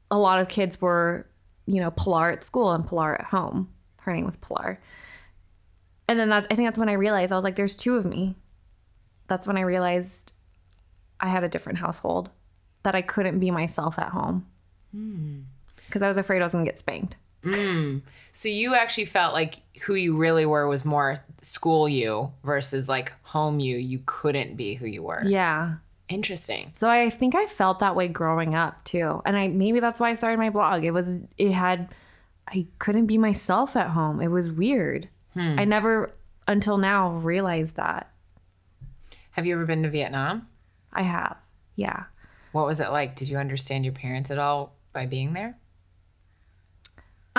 a 0.09 0.17
lot 0.17 0.41
of 0.41 0.47
kids 0.47 0.81
were, 0.81 1.27
you 1.65 1.79
know, 1.79 1.91
Pilar 1.91 2.31
at 2.31 2.43
school 2.43 2.71
and 2.71 2.85
Pilar 2.85 3.15
at 3.15 3.27
home. 3.27 3.69
Her 3.97 4.13
name 4.13 4.25
was 4.25 4.35
Pilar. 4.35 4.81
And 6.07 6.19
then 6.19 6.29
that, 6.29 6.47
I 6.49 6.55
think 6.55 6.67
that's 6.67 6.79
when 6.79 6.89
I 6.89 6.93
realized 6.93 7.31
I 7.31 7.35
was 7.35 7.43
like, 7.43 7.55
there's 7.55 7.77
two 7.77 7.95
of 7.95 8.05
me. 8.05 8.35
That's 9.27 9.45
when 9.45 9.57
I 9.57 9.61
realized 9.61 10.33
I 11.19 11.27
had 11.27 11.43
a 11.43 11.49
different 11.49 11.79
household, 11.79 12.31
that 12.81 12.95
I 12.95 13.03
couldn't 13.03 13.39
be 13.39 13.51
myself 13.51 13.99
at 13.99 14.09
home. 14.09 14.47
Hmm. 14.91 15.41
Because 15.85 16.01
I 16.01 16.07
was 16.07 16.17
afraid 16.17 16.41
I 16.41 16.45
was 16.45 16.53
going 16.53 16.65
to 16.65 16.71
get 16.71 16.79
spanked. 16.79 17.15
Hmm. 17.43 17.99
So 18.33 18.49
you 18.49 18.75
actually 18.75 19.05
felt 19.05 19.33
like 19.33 19.61
who 19.83 19.95
you 19.95 20.17
really 20.17 20.45
were 20.45 20.67
was 20.67 20.83
more 20.83 21.19
school 21.41 21.87
you 21.87 22.31
versus 22.43 22.89
like 22.89 23.13
home 23.21 23.59
you. 23.59 23.77
You 23.77 24.01
couldn't 24.05 24.55
be 24.55 24.75
who 24.75 24.85
you 24.85 25.03
were. 25.03 25.23
Yeah. 25.25 25.75
Interesting. 26.09 26.71
So 26.75 26.89
I 26.89 27.09
think 27.09 27.35
I 27.35 27.45
felt 27.45 27.79
that 27.79 27.95
way 27.95 28.07
growing 28.07 28.55
up 28.55 28.83
too. 28.83 29.21
And 29.25 29.37
I 29.37 29.47
maybe 29.47 29.79
that's 29.79 29.99
why 29.99 30.09
I 30.09 30.15
started 30.15 30.37
my 30.37 30.49
blog. 30.49 30.83
It 30.83 30.91
was 30.91 31.21
it 31.37 31.51
had 31.51 31.93
I 32.47 32.65
couldn't 32.79 33.05
be 33.05 33.17
myself 33.17 33.75
at 33.75 33.91
home. 33.91 34.19
It 34.21 34.29
was 34.29 34.51
weird. 34.51 35.07
Hmm. 35.33 35.59
I 35.59 35.65
never 35.65 36.11
until 36.47 36.77
now 36.77 37.11
realized 37.11 37.75
that. 37.75 38.11
Have 39.31 39.45
you 39.45 39.53
ever 39.53 39.65
been 39.65 39.83
to 39.83 39.89
Vietnam? 39.89 40.47
I 40.91 41.03
have. 41.03 41.37
Yeah. 41.75 42.05
What 42.51 42.65
was 42.65 42.79
it 42.79 42.89
like? 42.89 43.15
Did 43.15 43.29
you 43.29 43.37
understand 43.37 43.85
your 43.85 43.93
parents 43.93 44.31
at 44.31 44.39
all 44.39 44.73
by 44.91 45.05
being 45.05 45.33
there? 45.33 45.55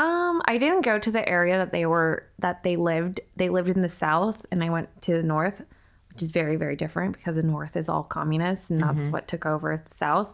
Um, 0.01 0.41
I 0.47 0.57
didn't 0.57 0.81
go 0.81 0.99
to 0.99 1.11
the 1.11 1.29
area 1.29 1.59
that 1.59 1.73
they 1.73 1.85
were 1.85 2.27
that 2.39 2.63
they 2.63 2.77
lived. 2.77 3.21
They 3.37 3.51
lived 3.51 3.69
in 3.69 3.83
the 3.83 3.89
south 3.91 4.47
and 4.51 4.65
I 4.65 4.71
went 4.71 5.03
to 5.03 5.13
the 5.13 5.23
north, 5.23 5.63
which 6.09 6.23
is 6.23 6.31
very 6.31 6.57
very 6.57 6.75
different 6.75 7.19
because 7.19 7.37
the 7.37 7.43
north 7.43 7.77
is 7.77 7.87
all 7.87 8.03
communist 8.03 8.71
and 8.71 8.81
that's 8.81 9.09
what 9.09 9.29
took 9.29 9.45
over 9.45 9.85
the 9.91 9.97
south. 9.99 10.33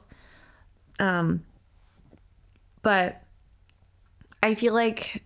Um 1.01 1.45
but 2.83 3.25
I 4.41 4.55
feel 4.55 4.73
like 4.73 5.25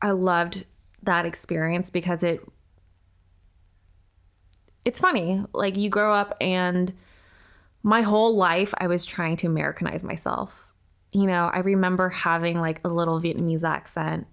I 0.00 0.12
loved 0.12 0.64
that 1.02 1.26
experience 1.26 1.90
because 1.90 2.22
it 2.22 2.40
it's 4.84 5.00
funny. 5.00 5.44
Like 5.52 5.76
you 5.76 5.90
grow 5.90 6.14
up 6.14 6.36
and 6.40 6.92
my 7.82 8.02
whole 8.02 8.36
life 8.36 8.72
I 8.78 8.86
was 8.86 9.04
trying 9.04 9.38
to 9.38 9.48
Americanize 9.48 10.04
myself. 10.04 10.61
You 11.12 11.26
know, 11.26 11.50
I 11.52 11.60
remember 11.60 12.08
having 12.08 12.60
like 12.60 12.80
a 12.84 12.88
little 12.88 13.20
Vietnamese 13.20 13.64
accent. 13.64 14.26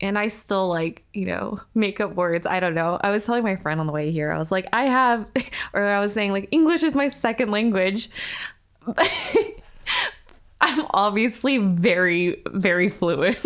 And 0.00 0.18
I 0.18 0.28
still 0.28 0.68
like, 0.68 1.04
you 1.14 1.24
know, 1.26 1.60
make 1.74 2.00
up 2.00 2.14
words. 2.14 2.46
I 2.46 2.60
don't 2.60 2.74
know. 2.74 2.98
I 3.00 3.10
was 3.10 3.24
telling 3.24 3.42
my 3.44 3.56
friend 3.56 3.80
on 3.80 3.86
the 3.86 3.92
way 3.92 4.10
here, 4.10 4.30
I 4.32 4.38
was 4.38 4.52
like, 4.52 4.66
I 4.72 4.84
have, 4.84 5.26
or 5.72 5.82
I 5.84 6.00
was 6.00 6.12
saying, 6.12 6.32
like, 6.32 6.48
English 6.50 6.82
is 6.82 6.94
my 6.94 7.08
second 7.08 7.50
language. 7.50 8.10
I'm 10.60 10.86
obviously 10.90 11.58
very, 11.58 12.42
very 12.48 12.88
fluent. 12.88 13.38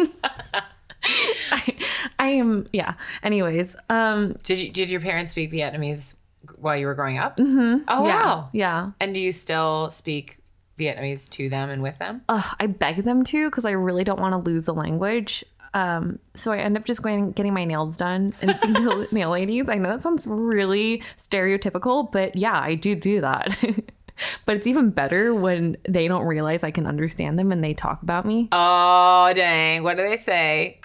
I, 1.51 1.77
I 2.19 2.29
am, 2.31 2.67
yeah. 2.73 2.95
Anyways, 3.23 3.77
um, 3.91 4.35
Did 4.43 4.59
you 4.59 4.71
did 4.71 4.91
your 4.91 5.01
parents 5.01 5.33
speak 5.33 5.53
Vietnamese 5.53 6.15
while 6.57 6.77
you 6.77 6.87
were 6.87 6.95
growing 6.95 7.19
up? 7.19 7.37
Mm-hmm. 7.37 7.85
Oh 7.89 8.07
yeah, 8.07 8.25
wow. 8.25 8.49
yeah. 8.53 8.91
And 9.01 9.15
do 9.15 9.21
you 9.21 9.33
still 9.33 9.91
speak 9.91 10.38
Vietnamese 10.79 11.29
to 11.31 11.49
them 11.49 11.71
and 11.71 11.83
with 11.83 11.99
them? 11.99 12.23
Ugh, 12.29 12.57
I 12.61 12.67
beg 12.67 13.05
them 13.05 13.25
to 13.25 13.49
because 13.49 13.65
I 13.65 13.73
really 13.73 14.05
don't 14.05 14.21
want 14.21 14.33
to 14.33 14.39
lose 14.39 14.65
the 14.65 14.75
language. 14.75 15.45
Um, 15.75 16.19
so 16.35 16.53
I 16.53 16.59
end 16.59 16.77
up 16.77 16.85
just 16.85 17.03
going 17.03 17.33
getting 17.33 17.53
my 17.53 17.65
nails 17.65 17.99
done 17.99 18.35
and 18.41 18.57
speaking 18.57 18.75
to 18.75 19.09
nail 19.13 19.31
ladies. 19.31 19.69
I 19.69 19.75
know 19.75 19.91
that 19.91 20.03
sounds 20.03 20.27
really 20.27 21.03
stereotypical, 21.19 22.11
but 22.11 22.37
yeah, 22.37 22.59
I 22.59 22.75
do 22.75 22.95
do 22.95 23.21
that. 23.21 23.57
but 24.47 24.57
it's 24.57 24.67
even 24.67 24.91
better 24.91 25.35
when 25.35 25.77
they 25.89 26.09
don't 26.09 26.27
realize 26.27 26.65
I 26.65 26.71
can 26.71 26.87
understand 26.87 27.39
them 27.39 27.53
and 27.53 27.63
they 27.63 27.75
talk 27.75 28.03
about 28.03 28.25
me. 28.25 28.49
Oh 28.53 29.33
dang! 29.35 29.83
What 29.83 29.97
do 29.97 30.07
they 30.07 30.17
say? 30.17 30.81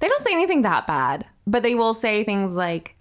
They 0.00 0.08
don't 0.08 0.22
say 0.22 0.32
anything 0.32 0.62
that 0.62 0.86
bad, 0.86 1.26
but 1.46 1.62
they 1.62 1.74
will 1.74 1.94
say 1.94 2.24
things 2.24 2.54
like, 2.54 2.96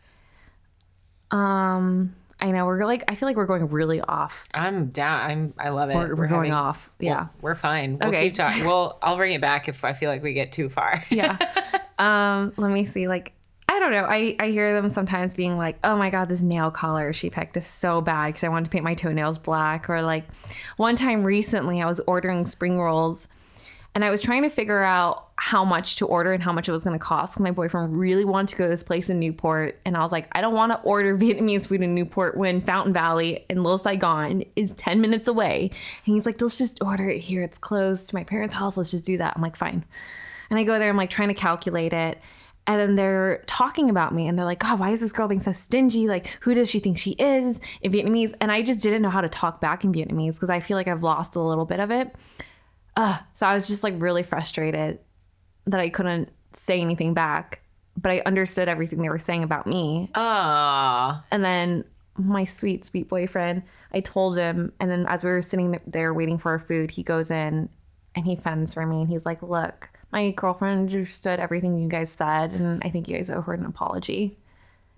um, 1.32 2.14
I 2.42 2.52
know 2.52 2.66
we're 2.66 2.86
like, 2.86 3.04
I 3.08 3.16
feel 3.16 3.28
like 3.28 3.36
we're 3.36 3.46
going 3.46 3.68
really 3.70 4.00
off. 4.02 4.46
I'm 4.54 4.88
down. 4.88 5.20
I'm. 5.30 5.54
I 5.60 5.70
love 5.70 5.90
it. 5.90 5.96
We're, 5.96 6.16
we're 6.16 6.28
going 6.28 6.52
having- 6.52 6.54
off. 6.54 6.90
Well, 7.00 7.06
Yeah. 7.08 7.28
we're 7.42 7.56
fine. 7.56 7.98
We'll 8.00 8.10
Okay. 8.10 8.24
keep 8.30 8.36
talking. 8.36 8.64
Well, 8.66 8.98
I'll 9.02 9.18
bring 9.18 9.34
it 9.34 9.42
back 9.42 9.68
if 9.68 9.84
I 9.84 9.94
feel 9.94 10.10
like 10.10 10.24
we 10.24 10.34
get 10.34 10.52
too 10.52 10.70
far. 10.70 11.04
yeah 11.10 11.38
um 12.00 12.54
let 12.56 12.72
me 12.72 12.86
see 12.86 13.10
like 13.10 13.34
i 13.68 13.78
don't 13.78 13.92
know 13.92 14.06
i 14.06 14.34
i 14.40 14.48
hear 14.48 14.74
them 14.74 14.90
sometimes 14.90 15.36
being 15.36 15.58
like 15.58 15.78
oh 15.84 15.98
my 15.98 16.10
god 16.10 16.30
this 16.30 16.42
nail 16.42 16.72
color 16.72 17.12
she 17.12 17.30
picked 17.30 17.58
is 17.58 17.68
so 17.68 18.00
bad 18.00 18.28
because 18.28 18.44
i 18.46 18.48
wanted 18.48 18.64
to 18.66 18.72
paint 18.72 18.86
my 18.86 18.94
toenails 18.94 19.38
black 19.38 19.90
or 19.90 20.02
like 20.02 20.24
one 20.78 20.96
time 20.96 21.24
recently 21.26 21.82
i 21.82 21.86
was 21.86 22.00
ordering 22.08 22.48
spring 22.48 22.80
rolls 22.80 23.28
and 23.96 24.06
i 24.06 24.10
was 24.10 24.22
trying 24.22 24.44
to 24.44 24.50
figure 24.50 24.82
out 24.82 25.28
how 25.36 25.64
much 25.64 25.96
to 25.96 26.06
order 26.06 26.34
and 26.34 26.44
how 26.44 26.52
much 26.52 26.68
it 26.68 26.72
was 26.74 26.84
going 26.84 26.98
to 26.98 27.04
cost. 27.04 27.40
my 27.40 27.52
boyfriend 27.52 27.96
really 27.96 28.26
wanted 28.26 28.50
to 28.50 28.56
go 28.58 28.66
to 28.66 28.70
this 28.70 28.84
place 28.84 29.10
in 29.10 29.20
newport 29.20 29.80
and 29.86 29.96
i 29.96 30.02
was 30.02 30.12
like 30.12 30.28
i 30.34 30.42
don't 30.42 30.54
want 30.54 30.72
to 30.72 30.80
order 30.82 31.18
vietnamese 31.18 31.68
food 31.68 31.82
in 31.82 31.96
newport 31.96 32.38
when 32.38 32.62
fountain 32.62 32.94
valley 32.94 33.46
and 33.50 33.64
little 33.64 33.78
saigon 33.78 34.44
is 34.56 34.74
10 34.74 35.02
minutes 35.02 35.28
away 35.28 35.72
and 36.06 36.16
he's 36.16 36.26
like 36.26 36.42
let's 36.42 36.58
just 36.58 36.82
order 36.84 37.10
it 37.10 37.20
here 37.20 37.44
it's 37.44 37.58
close 37.58 38.06
to 38.06 38.16
my 38.16 38.24
parents 38.24 38.54
house 38.54 38.78
let's 38.78 38.92
just 38.92 39.06
do 39.06 39.18
that 39.18 39.34
i'm 39.36 39.42
like 39.42 39.56
fine 39.56 39.86
and 40.50 40.60
I 40.60 40.64
go 40.64 40.80
there, 40.80 40.90
I'm 40.90 40.98
like 40.98 41.10
trying 41.10 41.28
to 41.30 41.34
calculate 41.34 41.94
it. 41.94 42.20
And 42.68 42.80
then 42.80 42.96
they're 42.96 43.44
talking 43.48 43.90
about 43.90 44.14
me 44.14 44.28
and 44.28 44.38
they're 44.38 44.46
like, 44.46 44.60
God, 44.60 44.80
why 44.80 44.92
is 44.92 45.00
this 45.00 45.12
girl 45.12 45.28
being 45.28 45.42
so 45.42 45.52
stingy? 45.52 46.08
Like, 46.08 46.28
who 46.42 46.54
does 46.54 46.70
she 46.70 46.80
think 46.80 47.00
she 47.00 47.12
is 47.12 47.60
in 47.82 47.92
Vietnamese? 47.92 48.34
And 48.42 48.52
I 48.52 48.62
just 48.62 48.80
didn't 48.80 49.02
know 49.02 49.10
how 49.10 49.22
to 49.22 49.30
talk 49.30 49.60
back 49.60 49.84
in 49.84 49.92
Vietnamese 49.92 50.34
because 50.34 50.52
I 50.52 50.60
feel 50.60 50.78
like 50.78 50.88
I've 50.88 51.02
lost 51.02 51.36
a 51.36 51.42
little 51.42 51.66
bit 51.66 51.80
of 51.80 51.90
it. 51.90 52.14
Uh, 53.00 53.18
so 53.34 53.48
I 53.48 53.56
was 53.56 53.70
just 53.70 53.82
like 53.82 53.94
really 53.98 54.24
frustrated 54.24 55.00
that 55.68 55.80
I 55.80 55.88
couldn't 55.88 56.32
say 56.52 56.82
anything 56.82 57.14
back, 57.14 57.62
but 57.96 58.12
I 58.12 58.22
understood 58.26 58.68
everything 58.68 59.02
they 59.02 59.08
were 59.08 59.18
saying 59.18 59.42
about 59.42 59.66
me. 59.66 60.12
Ah. 60.16 61.24
And 61.32 61.46
then 61.46 61.86
my 62.18 62.44
sweet, 62.44 62.86
sweet 62.86 63.08
boyfriend, 63.08 63.64
I 63.94 64.02
told 64.02 64.38
him. 64.38 64.74
And 64.82 64.92
then 64.92 65.06
as 65.08 65.24
we 65.24 65.30
were 65.30 65.42
sitting 65.42 65.80
there 65.88 66.14
waiting 66.14 66.38
for 66.38 66.52
our 66.52 66.60
food, 66.60 66.92
he 66.92 67.02
goes 67.02 67.32
in 67.32 67.70
and 68.16 68.26
he 68.26 68.36
fends 68.36 68.74
for 68.74 68.86
me. 68.86 69.00
And 69.00 69.10
he's 69.10 69.26
like, 69.26 69.42
Look, 69.42 69.90
my 70.12 70.32
girlfriend 70.32 70.82
understood 70.82 71.40
everything 71.40 71.78
you 71.78 71.88
guys 71.88 72.12
said. 72.12 72.52
And 72.52 72.82
I 72.84 72.90
think 72.90 73.08
you 73.08 73.16
guys 73.16 73.30
owe 73.30 73.42
her 73.44 73.54
an 73.54 73.66
apology. 73.66 74.38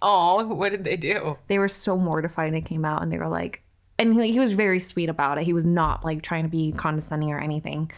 Oh, 0.02 0.44
what 0.48 0.72
did 0.72 0.86
they 0.86 0.98
do? 0.98 1.38
They 1.50 1.60
were 1.60 1.68
so 1.68 1.96
mortified 1.98 2.52
when 2.52 2.64
it 2.64 2.66
came 2.66 2.84
out. 2.84 3.04
And 3.04 3.12
they 3.12 3.20
were 3.20 3.28
like, 3.28 3.62
and 4.02 4.22
he, 4.22 4.32
he 4.32 4.40
was 4.40 4.54
very 4.54 4.80
sweet 4.80 5.10
about 5.10 5.38
it. 5.38 5.44
He 5.44 5.54
was 5.54 5.66
not 5.66 6.04
like 6.04 6.22
trying 6.22 6.44
to 6.44 6.50
be 6.50 6.72
condescending 6.72 7.32
or 7.32 7.40
anything. 7.40 7.92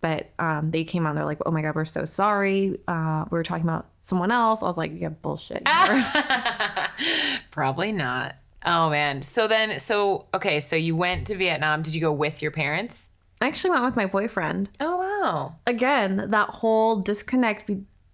But 0.00 0.30
um, 0.38 0.70
they 0.70 0.84
came 0.84 1.06
on. 1.06 1.14
they're 1.14 1.24
like, 1.24 1.40
oh 1.46 1.50
my 1.50 1.62
God, 1.62 1.74
we're 1.74 1.84
so 1.84 2.04
sorry. 2.04 2.78
Uh, 2.86 3.24
we 3.30 3.36
were 3.36 3.42
talking 3.42 3.64
about 3.64 3.86
someone 4.02 4.30
else. 4.30 4.62
I 4.62 4.66
was 4.66 4.76
like, 4.76 4.92
yeah, 4.94 5.08
bullshit. 5.08 5.64
Probably 7.50 7.92
not. 7.92 8.36
Oh 8.64 8.90
man. 8.90 9.22
So 9.22 9.46
then, 9.48 9.78
so 9.78 10.26
okay. 10.34 10.60
So 10.60 10.76
you 10.76 10.96
went 10.96 11.28
to 11.28 11.36
Vietnam. 11.36 11.82
Did 11.82 11.94
you 11.94 12.00
go 12.00 12.12
with 12.12 12.42
your 12.42 12.50
parents? 12.50 13.10
I 13.40 13.46
actually 13.46 13.70
went 13.70 13.84
with 13.84 13.96
my 13.96 14.06
boyfriend. 14.06 14.70
Oh 14.80 14.96
wow. 14.96 15.56
again, 15.66 16.30
that 16.30 16.48
whole 16.48 16.96
disconnect 16.96 17.70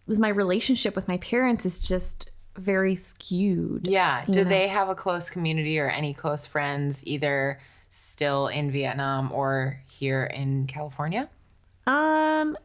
with 0.07 0.19
my 0.19 0.29
relationship 0.29 0.95
with 0.95 1.09
my 1.09 1.17
parents 1.19 1.65
is 1.65 1.79
just 1.79 2.31
very 2.57 2.95
skewed. 2.95 3.87
Yeah. 3.87 4.25
Do 4.27 4.45
know? 4.45 4.51
they 4.51 4.69
have 4.69 4.89
a 4.89 4.95
close 4.95 5.31
community 5.31 5.79
or 5.79 5.89
any 5.89 6.15
close 6.15 6.47
friends, 6.47 7.07
either 7.07 7.59
still 7.91 8.49
in 8.49 8.71
Vietnam 8.71 9.31
or 9.33 9.81
here 9.89 10.25
in 10.25 10.67
California? 10.67 11.29
Um, 11.87 12.57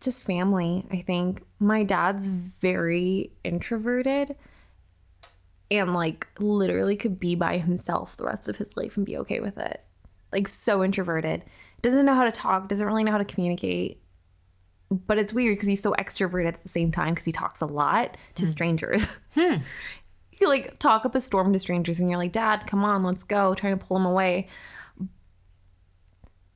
just 0.00 0.24
family. 0.24 0.84
I 0.90 1.02
think 1.02 1.42
my 1.58 1.82
dad's 1.82 2.26
very 2.26 3.30
introverted, 3.42 4.36
and 5.70 5.94
like 5.94 6.26
literally 6.38 6.96
could 6.96 7.18
be 7.18 7.34
by 7.34 7.58
himself 7.58 8.16
the 8.16 8.24
rest 8.24 8.48
of 8.48 8.56
his 8.56 8.76
life 8.76 8.96
and 8.96 9.06
be 9.06 9.16
okay 9.18 9.40
with 9.40 9.58
it. 9.58 9.82
Like 10.32 10.48
so 10.48 10.82
introverted, 10.82 11.44
doesn't 11.80 12.06
know 12.06 12.14
how 12.14 12.24
to 12.24 12.32
talk, 12.32 12.68
doesn't 12.68 12.86
really 12.86 13.04
know 13.04 13.12
how 13.12 13.18
to 13.18 13.24
communicate. 13.24 14.00
But 14.90 15.18
it's 15.18 15.32
weird 15.32 15.56
because 15.56 15.68
he's 15.68 15.82
so 15.82 15.92
extroverted 15.98 16.46
at 16.46 16.62
the 16.62 16.68
same 16.68 16.92
time 16.92 17.14
because 17.14 17.24
he 17.24 17.32
talks 17.32 17.60
a 17.60 17.66
lot 17.66 18.16
to 18.34 18.46
strangers. 18.46 19.18
you 20.40 20.48
like 20.48 20.78
talk 20.78 21.04
up 21.04 21.14
a 21.14 21.20
storm 21.20 21.52
to 21.52 21.58
strangers 21.58 22.00
and 22.00 22.08
you're 22.10 22.18
like, 22.18 22.32
Dad, 22.32 22.66
come 22.66 22.84
on, 22.84 23.02
let's 23.02 23.24
go, 23.24 23.54
trying 23.54 23.78
to 23.78 23.84
pull 23.84 23.96
him 23.96 24.06
away. 24.06 24.48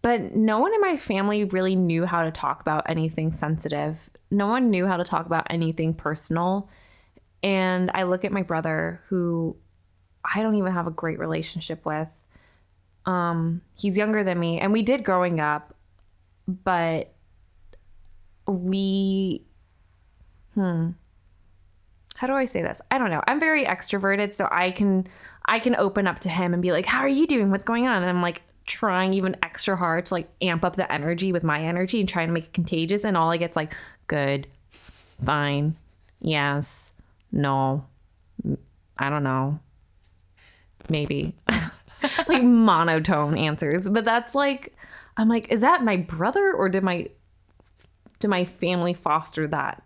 But 0.02 0.36
no 0.36 0.60
one 0.60 0.72
in 0.72 0.80
my 0.80 0.96
family 0.96 1.44
really 1.44 1.74
knew 1.74 2.04
how 2.04 2.22
to 2.22 2.30
talk 2.30 2.60
about 2.60 2.84
anything 2.88 3.32
sensitive. 3.32 4.08
No 4.30 4.46
one 4.46 4.70
knew 4.70 4.86
how 4.86 4.96
to 4.96 5.04
talk 5.04 5.26
about 5.26 5.46
anything 5.50 5.94
personal. 5.94 6.68
And 7.42 7.90
I 7.94 8.04
look 8.04 8.24
at 8.24 8.32
my 8.32 8.42
brother, 8.42 9.00
who 9.08 9.56
I 10.24 10.42
don't 10.42 10.54
even 10.54 10.72
have 10.72 10.86
a 10.86 10.92
great 10.92 11.18
relationship 11.18 11.84
with. 11.84 12.14
Um, 13.06 13.62
he's 13.76 13.96
younger 13.96 14.22
than 14.22 14.38
me, 14.38 14.60
and 14.60 14.72
we 14.72 14.82
did 14.82 15.02
growing 15.02 15.40
up, 15.40 15.74
but 16.46 17.14
we, 18.48 19.42
hmm, 20.54 20.90
how 22.16 22.26
do 22.26 22.32
I 22.32 22.46
say 22.46 22.62
this? 22.62 22.80
I 22.90 22.98
don't 22.98 23.10
know. 23.10 23.22
I'm 23.28 23.38
very 23.38 23.64
extroverted, 23.64 24.34
so 24.34 24.48
I 24.50 24.72
can 24.72 25.06
I 25.44 25.60
can 25.60 25.76
open 25.76 26.06
up 26.06 26.18
to 26.20 26.28
him 26.28 26.52
and 26.52 26.60
be 26.60 26.72
like, 26.72 26.84
"How 26.84 27.00
are 27.00 27.08
you 27.08 27.26
doing? 27.26 27.50
What's 27.50 27.64
going 27.64 27.86
on?" 27.86 28.02
And 28.02 28.10
I'm 28.10 28.22
like 28.22 28.42
trying 28.66 29.14
even 29.14 29.36
extra 29.42 29.76
hard 29.76 30.06
to 30.06 30.14
like 30.14 30.28
amp 30.42 30.64
up 30.64 30.76
the 30.76 30.90
energy 30.92 31.32
with 31.32 31.44
my 31.44 31.62
energy 31.62 32.00
and 32.00 32.08
trying 32.08 32.26
to 32.26 32.34
make 32.34 32.46
it 32.46 32.52
contagious, 32.52 33.04
and 33.04 33.16
all 33.16 33.30
I 33.30 33.36
get's 33.36 33.54
like, 33.54 33.72
"Good, 34.08 34.48
fine, 35.24 35.76
yes, 36.20 36.92
no, 37.30 37.86
I 38.98 39.10
don't 39.10 39.24
know, 39.24 39.60
maybe." 40.88 41.36
like 42.28 42.42
monotone 42.42 43.36
answers, 43.36 43.88
but 43.88 44.04
that's 44.04 44.34
like 44.34 44.74
I'm 45.16 45.28
like, 45.28 45.52
is 45.52 45.60
that 45.60 45.84
my 45.84 45.96
brother 45.96 46.52
or 46.52 46.68
did 46.68 46.82
my 46.82 47.08
did 48.20 48.28
my 48.28 48.44
family 48.44 48.94
foster 48.94 49.46
that 49.48 49.82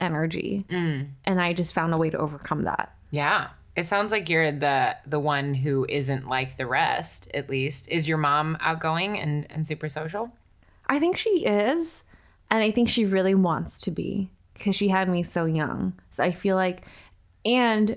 energy? 0.00 0.66
Mm. 0.68 1.08
And 1.24 1.40
I 1.40 1.52
just 1.52 1.74
found 1.74 1.94
a 1.94 1.98
way 1.98 2.10
to 2.10 2.18
overcome 2.18 2.62
that. 2.62 2.94
Yeah. 3.10 3.48
It 3.74 3.86
sounds 3.86 4.12
like 4.12 4.28
you're 4.28 4.52
the 4.52 4.96
the 5.06 5.20
one 5.20 5.54
who 5.54 5.86
isn't 5.88 6.28
like 6.28 6.58
the 6.58 6.66
rest, 6.66 7.30
at 7.32 7.48
least. 7.48 7.88
Is 7.88 8.06
your 8.06 8.18
mom 8.18 8.58
outgoing 8.60 9.18
and, 9.18 9.50
and 9.50 9.66
super 9.66 9.88
social? 9.88 10.30
I 10.86 10.98
think 10.98 11.16
she 11.16 11.46
is, 11.46 12.04
and 12.50 12.62
I 12.62 12.70
think 12.70 12.90
she 12.90 13.06
really 13.06 13.34
wants 13.34 13.80
to 13.82 13.90
be 13.90 14.30
because 14.52 14.76
she 14.76 14.88
had 14.88 15.08
me 15.08 15.22
so 15.22 15.46
young. 15.46 15.94
So 16.10 16.22
I 16.22 16.32
feel 16.32 16.54
like, 16.54 16.82
and 17.46 17.96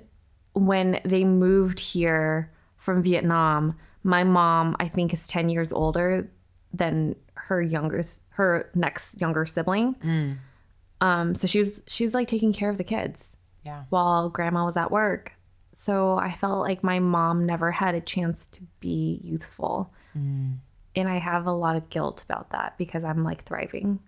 when 0.53 1.01
they 1.03 1.25
moved 1.25 1.82
here 1.82 2.53
from 2.77 3.03
Vietnam, 3.03 3.75
my 4.01 4.24
mom 4.24 4.77
I 4.79 4.88
think 4.88 5.13
is 5.13 5.27
ten 5.27 5.50
years 5.50 5.74
older 5.74 6.32
than 6.74 7.17
her 7.48 7.62
younger 7.62 8.04
her 8.30 8.70
next 8.75 9.20
younger 9.22 9.46
sibling. 9.46 10.40
Um, 11.02 11.36
so 11.36 11.46
she 11.48 11.60
was 11.60 11.84
she 11.88 12.04
was 12.04 12.14
like 12.14 12.28
taking 12.28 12.54
care 12.54 12.70
of 12.70 12.78
the 12.78 12.84
kids 12.84 13.36
Yeah. 13.64 13.84
while 13.90 14.30
grandma 14.30 14.66
was 14.66 14.78
at 14.78 14.92
work. 14.92 15.34
So 15.78 16.18
I 16.18 16.32
felt 16.34 16.60
like 16.60 16.84
my 16.84 17.00
mom 17.00 17.46
never 17.46 17.72
had 17.72 17.96
a 17.96 18.02
chance 18.02 18.48
to 18.48 18.62
be 18.80 19.20
youthful. 19.24 19.92
And 20.14 21.10
I 21.10 21.18
have 21.20 21.46
a 21.46 21.52
lot 21.52 21.75
of 21.75 21.90
guilt 21.90 22.24
about 22.24 22.52
that 22.52 22.78
because 22.78 23.04
I'm 23.04 23.24
like 23.25 23.44
thriving. 23.44 24.00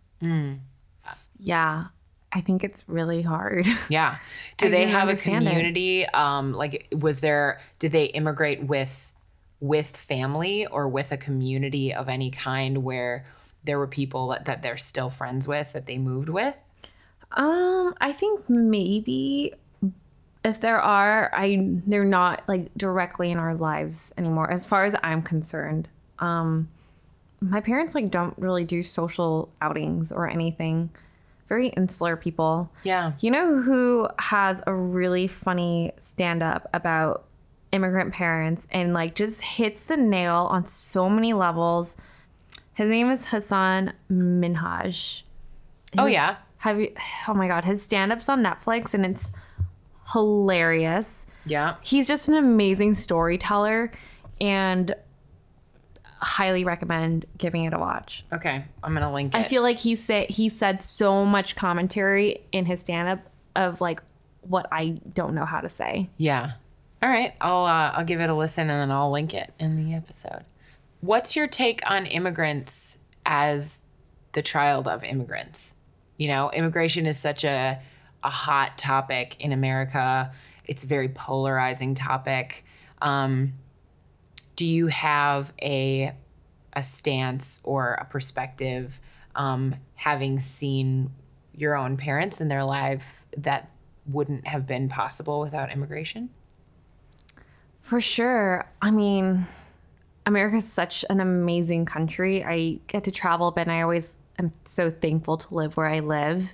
Yeah. 1.39 1.85
I 2.31 2.41
think 2.41 2.63
it's 2.63 2.87
really 2.87 3.21
hard. 3.21 3.65
Yeah. 3.89 4.17
Do 4.57 4.69
they 4.69 4.85
have 4.85 5.07
a 5.07 5.11
understand 5.11 5.45
it. 5.47 5.49
community? 5.49 6.05
Um, 6.07 6.53
like 6.53 6.87
was 6.93 7.19
there 7.19 7.59
did 7.79 7.91
they 7.91 8.05
immigrate 8.05 8.63
with 8.63 9.13
with 9.59 9.95
family 9.95 10.65
or 10.67 10.87
with 10.87 11.11
a 11.11 11.17
community 11.17 11.93
of 11.93 12.07
any 12.09 12.29
kind 12.31 12.83
where 12.83 13.25
there 13.67 13.77
were 13.77 13.87
people 13.87 14.29
that, 14.29 14.45
that 14.45 14.63
they're 14.63 14.77
still 14.77 15.11
friends 15.11 15.47
with 15.47 15.73
that 15.73 15.85
they 15.85 15.99
moved 15.99 16.29
with? 16.29 16.55
um, 17.33 17.93
I 17.99 18.13
think 18.13 18.49
maybe 18.49 19.53
if 20.45 20.61
there 20.61 20.79
are, 20.79 21.29
I 21.33 21.79
they're 21.85 22.05
not 22.05 22.43
like 22.47 22.73
directly 22.77 23.31
in 23.31 23.37
our 23.37 23.53
lives 23.53 24.13
anymore 24.17 24.49
as 24.49 24.65
far 24.65 24.85
as 24.85 24.95
I'm 25.03 25.21
concerned. 25.21 25.89
Um 26.19 26.69
my 27.39 27.61
parents 27.61 27.93
like 27.93 28.09
don't 28.09 28.33
really 28.37 28.63
do 28.63 28.81
social 28.81 29.49
outings 29.61 30.11
or 30.11 30.27
anything. 30.27 30.89
Very 31.49 31.67
insular 31.69 32.15
people. 32.15 32.71
Yeah. 32.83 33.11
You 33.19 33.29
know 33.29 33.61
who 33.61 34.07
has 34.19 34.61
a 34.65 34.73
really 34.73 35.27
funny 35.27 35.91
stand 35.99 36.41
up 36.41 36.67
about 36.73 37.25
immigrant 37.71 38.13
parents 38.13 38.67
and 38.71 38.93
like 38.93 39.15
just 39.15 39.41
hits 39.41 39.81
the 39.83 39.97
nail 39.97 40.47
on 40.49 40.65
so 40.65 41.09
many 41.09 41.33
levels? 41.33 41.95
His 42.77 42.89
name 42.89 43.09
is 43.09 43.25
Hasan 43.25 43.93
Minhaj. 44.07 45.23
Oh 45.97 46.05
yeah. 46.05 46.35
Have 46.57 46.79
you? 46.79 46.93
Oh 47.27 47.33
my 47.33 47.47
God. 47.47 47.65
His 47.65 47.81
stand 47.81 48.11
up's 48.11 48.29
on 48.29 48.43
Netflix 48.43 48.93
and 48.93 49.03
it's 49.03 49.31
hilarious. 50.13 51.25
Yeah. 51.43 51.77
He's 51.81 52.07
just 52.07 52.27
an 52.29 52.35
amazing 52.35 52.93
storyteller 52.93 53.91
and 54.39 54.93
highly 56.19 56.63
recommend 56.63 57.25
giving 57.39 57.63
it 57.63 57.73
a 57.73 57.79
watch. 57.79 58.23
Okay. 58.31 58.63
I'm 58.83 58.93
gonna 58.93 59.11
link 59.11 59.33
it. 59.33 59.39
I 59.39 59.43
feel 59.43 59.63
like 59.63 59.79
he 59.79 59.95
said 59.95 60.29
he 60.29 60.47
said 60.47 60.83
so 60.83 61.25
much 61.25 61.55
commentary 61.55 62.41
in 62.51 62.65
his 62.65 62.81
stand 62.81 63.09
up 63.09 63.19
of 63.55 63.81
like 63.81 64.03
what 64.41 64.67
I 64.71 65.01
don't 65.15 65.33
know 65.33 65.45
how 65.45 65.61
to 65.61 65.69
say. 65.69 66.11
Yeah. 66.17 66.51
All 67.01 67.09
right. 67.09 67.33
I'll 67.41 67.65
uh, 67.65 67.93
I'll 67.95 68.05
give 68.05 68.21
it 68.21 68.29
a 68.29 68.35
listen 68.35 68.69
and 68.69 68.81
then 68.81 68.95
I'll 68.95 69.11
link 69.11 69.33
it 69.33 69.51
in 69.57 69.83
the 69.83 69.95
episode. 69.95 70.43
What's 71.01 71.35
your 71.35 71.47
take 71.47 71.81
on 71.89 72.05
immigrants 72.05 72.99
as 73.25 73.81
the 74.31 74.41
child 74.41 74.87
of 74.87 75.03
immigrants? 75.03 75.75
You 76.17 76.27
know, 76.29 76.51
immigration 76.51 77.05
is 77.05 77.19
such 77.19 77.43
a 77.43 77.81
a 78.23 78.29
hot 78.29 78.77
topic 78.77 79.37
in 79.39 79.51
America. 79.51 80.31
It's 80.65 80.83
a 80.83 80.87
very 80.87 81.07
polarizing 81.09 81.93
topic. 81.95 82.65
Um, 83.01 83.53
do 84.55 84.65
you 84.65 84.87
have 84.87 85.53
a 85.61 86.13
a 86.73 86.83
stance 86.83 87.59
or 87.63 87.93
a 87.93 88.05
perspective, 88.05 88.99
um, 89.35 89.75
having 89.95 90.39
seen 90.39 91.11
your 91.53 91.75
own 91.75 91.97
parents 91.97 92.39
in 92.39 92.47
their 92.49 92.63
life 92.63 93.25
that 93.37 93.71
wouldn't 94.05 94.45
have 94.47 94.67
been 94.67 94.89
possible 94.89 95.39
without 95.39 95.71
immigration? 95.71 96.29
For 97.81 97.99
sure. 98.01 98.69
I 98.81 98.91
mean, 98.91 99.47
America's 100.27 100.69
such 100.69 101.05
an 101.09 101.21
amazing 101.21 101.85
country. 101.85 102.43
I 102.43 102.79
get 102.87 103.05
to 103.05 103.11
travel, 103.11 103.51
but 103.51 103.69
I 103.69 103.81
always 103.81 104.17
am 104.37 104.51
so 104.65 104.91
thankful 104.91 105.37
to 105.37 105.55
live 105.55 105.77
where 105.77 105.87
I 105.87 106.01
live. 106.01 106.53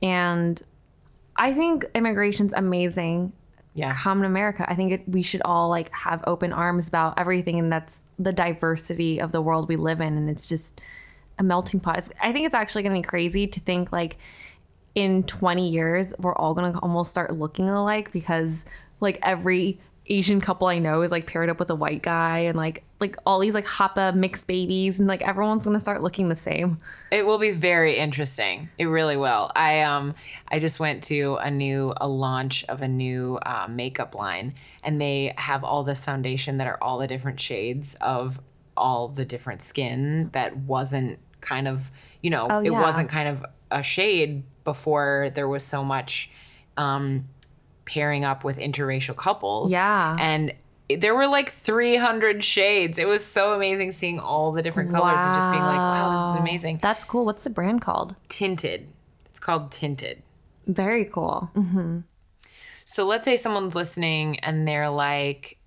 And 0.00 0.62
I 1.34 1.52
think 1.52 1.86
immigration's 1.92 2.52
amazing. 2.52 3.32
Yeah. 3.74 3.92
Come 3.96 4.20
to 4.20 4.26
America. 4.26 4.64
I 4.68 4.76
think 4.76 4.92
it, 4.92 5.08
we 5.08 5.24
should 5.24 5.42
all 5.44 5.68
like 5.68 5.90
have 5.92 6.22
open 6.28 6.52
arms 6.52 6.86
about 6.86 7.18
everything, 7.18 7.58
and 7.58 7.72
that's 7.72 8.04
the 8.16 8.32
diversity 8.32 9.20
of 9.20 9.32
the 9.32 9.42
world 9.42 9.68
we 9.68 9.74
live 9.74 10.00
in. 10.00 10.16
And 10.16 10.30
it's 10.30 10.48
just 10.48 10.80
a 11.36 11.42
melting 11.42 11.80
pot. 11.80 11.98
It's, 11.98 12.10
I 12.22 12.32
think 12.32 12.46
it's 12.46 12.54
actually 12.54 12.84
going 12.84 12.94
to 12.94 13.02
be 13.04 13.08
crazy 13.08 13.48
to 13.48 13.58
think 13.58 13.90
like 13.90 14.18
in 14.94 15.24
20 15.24 15.68
years 15.68 16.12
we're 16.20 16.34
all 16.34 16.54
going 16.54 16.72
to 16.72 16.78
almost 16.78 17.10
start 17.10 17.36
looking 17.36 17.68
alike 17.68 18.12
because 18.12 18.64
like 19.00 19.18
every 19.22 19.80
Asian 20.10 20.40
couple 20.40 20.66
I 20.66 20.80
know 20.80 21.02
is 21.02 21.12
like 21.12 21.26
paired 21.26 21.48
up 21.48 21.60
with 21.60 21.70
a 21.70 21.74
white 21.74 22.02
guy 22.02 22.40
and 22.40 22.56
like 22.56 22.82
like 22.98 23.16
all 23.24 23.38
these 23.38 23.54
like 23.54 23.64
hapa 23.64 24.12
mixed 24.14 24.48
babies 24.48 24.98
and 24.98 25.06
like 25.06 25.22
everyone's 25.22 25.64
to 25.64 25.80
start 25.80 26.02
looking 26.02 26.28
the 26.28 26.36
same. 26.36 26.78
It 27.12 27.24
will 27.24 27.38
be 27.38 27.52
very 27.52 27.96
interesting. 27.96 28.68
It 28.76 28.86
really 28.86 29.16
will. 29.16 29.52
I 29.54 29.82
um 29.82 30.16
I 30.48 30.58
just 30.58 30.80
went 30.80 31.04
to 31.04 31.36
a 31.36 31.50
new 31.50 31.94
a 31.96 32.08
launch 32.08 32.64
of 32.64 32.82
a 32.82 32.88
new 32.88 33.36
uh, 33.36 33.68
makeup 33.70 34.16
line, 34.16 34.54
and 34.82 35.00
they 35.00 35.32
have 35.38 35.62
all 35.62 35.84
this 35.84 36.04
foundation 36.04 36.58
that 36.58 36.66
are 36.66 36.78
all 36.82 36.98
the 36.98 37.06
different 37.06 37.40
shades 37.40 37.94
of 38.00 38.40
all 38.76 39.08
the 39.08 39.24
different 39.24 39.62
skin 39.62 40.28
that 40.32 40.56
wasn't 40.56 41.18
kind 41.40 41.68
of 41.68 41.90
you 42.22 42.30
know 42.30 42.48
Oh, 42.50 42.58
it 42.58 42.72
yeah. 42.72 42.80
wasn't 42.80 43.08
kind 43.08 43.28
of 43.28 43.44
a 43.70 43.82
shade 43.82 44.42
before 44.64 45.30
there 45.34 45.48
was 45.48 45.62
so 45.64 45.84
much 45.84 46.30
um 46.76 47.26
pairing 47.90 48.24
up 48.24 48.44
with 48.44 48.58
interracial 48.58 49.16
couples. 49.16 49.70
Yeah. 49.72 50.16
and. 50.18 50.54
There 50.98 51.14
were 51.14 51.28
like 51.28 51.50
300 51.50 52.42
shades. 52.42 52.98
It 52.98 53.06
was 53.06 53.24
so 53.24 53.52
amazing 53.54 53.92
seeing 53.92 54.18
all 54.18 54.50
the 54.50 54.60
different 54.60 54.90
colors 54.90 55.22
and 55.22 55.34
just 55.36 55.48
being 55.48 55.62
like, 55.62 55.78
wow, 55.78 56.16
this 56.16 56.34
is 56.34 56.40
amazing 56.40 56.80
That's 56.82 57.04
cool. 57.04 57.24
What's 57.24 57.44
the 57.44 57.50
brand 57.50 57.80
called? 57.80 58.16
tinted. 58.26 58.88
It's 59.26 59.38
called 59.38 59.70
tinted. 59.70 60.20
Very 60.66 61.04
cool. 61.04 61.48
Mm-hmm. 61.54 62.00
So 62.84 63.06
let's 63.06 63.22
say 63.22 63.36
someone's 63.36 63.76
listening 63.76 64.40
and 64.40 64.66
they're 64.66 64.90
like, 64.90 65.60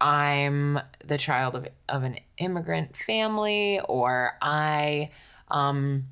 I'm 0.00 0.80
the 1.04 1.18
child 1.18 1.54
of, 1.54 1.68
of 1.88 2.02
an 2.02 2.18
immigrant 2.38 2.96
family, 2.96 3.78
or 3.88 4.32
I, 4.42 5.10
um, 5.48 6.06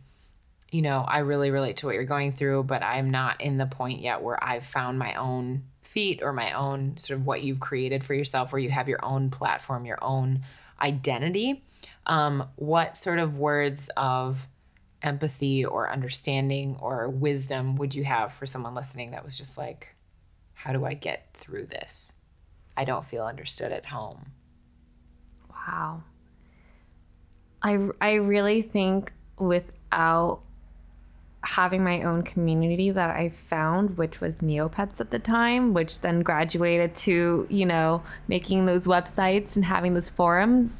you 0.72 0.80
know, 0.80 1.04
I 1.06 1.18
really 1.18 1.50
relate 1.50 1.76
to 1.78 1.86
what 1.86 1.94
you're 1.94 2.04
going 2.04 2.32
through, 2.32 2.64
but 2.64 2.82
I'm 2.82 3.10
not 3.10 3.42
in 3.42 3.58
the 3.58 3.66
point 3.66 4.00
yet 4.00 4.22
where 4.22 4.42
I've 4.42 4.64
found 4.64 4.98
my 4.98 5.14
own 5.14 5.64
feet 5.82 6.20
or 6.22 6.32
my 6.32 6.52
own 6.52 6.96
sort 6.96 7.20
of 7.20 7.26
what 7.26 7.42
you've 7.42 7.60
created 7.60 8.02
for 8.02 8.14
yourself, 8.14 8.52
where 8.52 8.58
you 8.58 8.70
have 8.70 8.88
your 8.88 9.04
own 9.04 9.28
platform, 9.28 9.84
your 9.84 9.98
own 10.00 10.40
identity. 10.80 11.62
Um, 12.06 12.48
what 12.56 12.96
sort 12.96 13.18
of 13.18 13.36
words 13.36 13.90
of 13.98 14.48
empathy 15.02 15.62
or 15.62 15.92
understanding 15.92 16.78
or 16.80 17.10
wisdom 17.10 17.76
would 17.76 17.94
you 17.94 18.04
have 18.04 18.32
for 18.32 18.46
someone 18.46 18.74
listening 18.74 19.10
that 19.10 19.24
was 19.24 19.36
just 19.36 19.58
like, 19.58 19.94
how 20.54 20.72
do 20.72 20.86
I 20.86 20.94
get 20.94 21.28
through 21.34 21.66
this? 21.66 22.14
I 22.78 22.86
don't 22.86 23.04
feel 23.04 23.26
understood 23.26 23.72
at 23.72 23.84
home. 23.84 24.32
Wow. 25.50 26.02
I, 27.60 27.90
I 28.00 28.14
really 28.14 28.62
think 28.62 29.12
without 29.38 30.40
having 31.44 31.82
my 31.82 32.02
own 32.02 32.22
community 32.22 32.90
that 32.90 33.10
I 33.10 33.30
found, 33.30 33.98
which 33.98 34.20
was 34.20 34.36
Neopets 34.36 35.00
at 35.00 35.10
the 35.10 35.18
time, 35.18 35.74
which 35.74 36.00
then 36.00 36.20
graduated 36.20 36.94
to, 36.96 37.46
you 37.50 37.66
know, 37.66 38.02
making 38.28 38.66
those 38.66 38.86
websites 38.86 39.56
and 39.56 39.64
having 39.64 39.94
those 39.94 40.08
forums, 40.08 40.76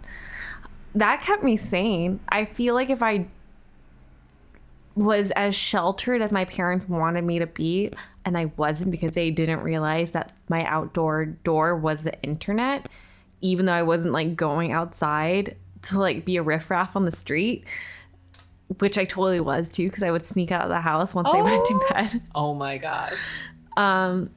that 0.95 1.23
kept 1.23 1.43
me 1.43 1.57
sane. 1.57 2.21
I 2.29 2.45
feel 2.45 2.75
like 2.75 2.91
if 2.91 3.03
I 3.03 3.27
was 4.95 5.31
as 5.33 5.55
sheltered 5.55 6.21
as 6.23 6.33
my 6.33 6.45
parents 6.45 6.89
wanted 6.89 7.25
me 7.25 7.39
to 7.39 7.47
be, 7.47 7.91
and 8.25 8.37
I 8.37 8.53
wasn't 8.57 8.91
because 8.91 9.15
they 9.15 9.31
didn't 9.31 9.61
realize 9.61 10.13
that 10.13 10.33
my 10.49 10.65
outdoor 10.65 11.25
door 11.27 11.77
was 11.77 12.03
the 12.03 12.21
internet, 12.23 12.89
even 13.41 13.67
though 13.67 13.73
I 13.73 13.83
wasn't 13.83 14.13
like 14.13 14.37
going 14.37 14.71
outside 14.71 15.57
to 15.83 15.99
like 15.99 16.25
be 16.25 16.37
a 16.37 16.43
riffraff 16.43 16.95
on 16.95 17.05
the 17.05 17.11
street, 17.11 17.65
which 18.79 18.99
I 18.99 19.05
totally 19.05 19.41
was 19.41 19.71
too, 19.71 19.89
because 19.89 20.03
I 20.03 20.11
would 20.11 20.23
sneak 20.23 20.51
out 20.51 20.63
of 20.63 20.69
the 20.69 20.81
house 20.81 21.15
once 21.15 21.29
oh. 21.31 21.39
I 21.39 21.43
went 21.43 21.65
to 21.65 21.87
bed. 21.91 22.23
Oh 22.35 22.55
my 22.55 22.79
God. 22.79 23.13
Um, 23.77 24.31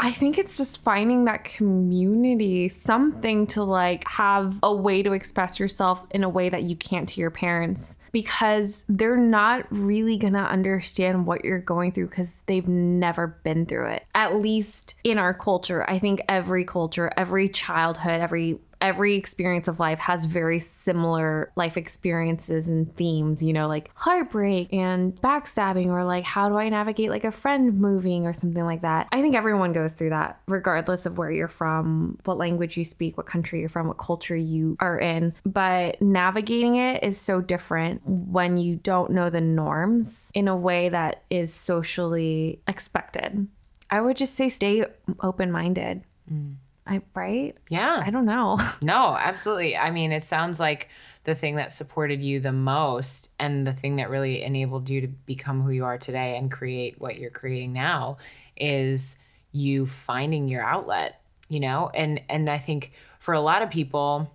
I 0.00 0.12
think 0.12 0.38
it's 0.38 0.56
just 0.56 0.82
finding 0.84 1.24
that 1.24 1.42
community, 1.42 2.68
something 2.68 3.48
to 3.48 3.64
like 3.64 4.06
have 4.06 4.58
a 4.62 4.72
way 4.72 5.02
to 5.02 5.12
express 5.12 5.58
yourself 5.58 6.06
in 6.12 6.22
a 6.22 6.28
way 6.28 6.48
that 6.48 6.62
you 6.62 6.76
can't 6.76 7.08
to 7.08 7.20
your 7.20 7.32
parents 7.32 7.96
because 8.12 8.84
they're 8.88 9.16
not 9.16 9.66
really 9.70 10.16
gonna 10.16 10.44
understand 10.44 11.26
what 11.26 11.44
you're 11.44 11.58
going 11.58 11.90
through 11.90 12.06
because 12.06 12.42
they've 12.46 12.68
never 12.68 13.38
been 13.42 13.66
through 13.66 13.88
it. 13.88 14.06
At 14.14 14.36
least 14.36 14.94
in 15.02 15.18
our 15.18 15.34
culture, 15.34 15.84
I 15.90 15.98
think 15.98 16.20
every 16.28 16.64
culture, 16.64 17.10
every 17.16 17.48
childhood, 17.48 18.20
every 18.20 18.60
every 18.80 19.14
experience 19.14 19.68
of 19.68 19.80
life 19.80 19.98
has 19.98 20.24
very 20.24 20.60
similar 20.60 21.52
life 21.56 21.76
experiences 21.76 22.68
and 22.68 22.94
themes, 22.96 23.42
you 23.42 23.52
know, 23.52 23.66
like 23.68 23.90
heartbreak 23.94 24.72
and 24.72 25.14
backstabbing, 25.20 25.86
or 25.88 26.04
like 26.04 26.24
how 26.24 26.48
do 26.48 26.56
I 26.56 26.68
navigate 26.68 27.10
like 27.10 27.24
a 27.24 27.32
friend 27.32 27.78
moving 27.80 28.26
or 28.26 28.34
something 28.34 28.64
like 28.64 28.82
that. 28.82 29.08
I 29.12 29.20
think 29.20 29.34
everyone 29.34 29.72
goes 29.72 29.92
through 29.92 30.10
that, 30.10 30.40
regardless 30.46 31.06
of 31.06 31.18
where 31.18 31.30
you're 31.30 31.48
from, 31.48 32.18
what 32.24 32.38
language 32.38 32.76
you 32.76 32.84
speak, 32.84 33.16
what 33.16 33.26
country 33.26 33.60
you're 33.60 33.68
from, 33.68 33.88
what 33.88 33.98
culture 33.98 34.36
you 34.36 34.76
are 34.80 34.98
in. 34.98 35.34
But 35.44 36.00
navigating 36.00 36.76
it 36.76 37.02
is 37.02 37.20
so 37.20 37.40
different 37.40 38.02
when 38.04 38.56
you 38.56 38.76
don't 38.76 39.10
know 39.10 39.30
the 39.30 39.40
norms 39.40 40.30
in 40.34 40.48
a 40.48 40.56
way 40.56 40.88
that 40.88 41.22
is 41.30 41.52
socially 41.52 42.60
expected. 42.66 43.48
I 43.90 44.00
would 44.00 44.16
just 44.16 44.34
say 44.34 44.48
stay 44.48 44.84
open 45.20 45.50
minded. 45.50 46.02
Mm. 46.30 46.56
I 46.88 47.02
right? 47.14 47.54
Yeah. 47.68 48.02
I 48.04 48.10
don't 48.10 48.24
know. 48.24 48.58
no, 48.82 49.16
absolutely. 49.18 49.76
I 49.76 49.90
mean, 49.90 50.10
it 50.10 50.24
sounds 50.24 50.58
like 50.58 50.88
the 51.24 51.34
thing 51.34 51.56
that 51.56 51.72
supported 51.72 52.22
you 52.22 52.40
the 52.40 52.52
most 52.52 53.30
and 53.38 53.66
the 53.66 53.72
thing 53.72 53.96
that 53.96 54.08
really 54.08 54.42
enabled 54.42 54.88
you 54.88 55.02
to 55.02 55.08
become 55.08 55.60
who 55.60 55.70
you 55.70 55.84
are 55.84 55.98
today 55.98 56.36
and 56.38 56.50
create 56.50 57.00
what 57.00 57.18
you're 57.18 57.30
creating 57.30 57.72
now 57.72 58.16
is 58.56 59.18
you 59.52 59.86
finding 59.86 60.48
your 60.48 60.64
outlet, 60.64 61.20
you 61.48 61.60
know? 61.60 61.90
And 61.92 62.22
and 62.28 62.48
I 62.48 62.58
think 62.58 62.92
for 63.18 63.34
a 63.34 63.40
lot 63.40 63.62
of 63.62 63.70
people 63.70 64.32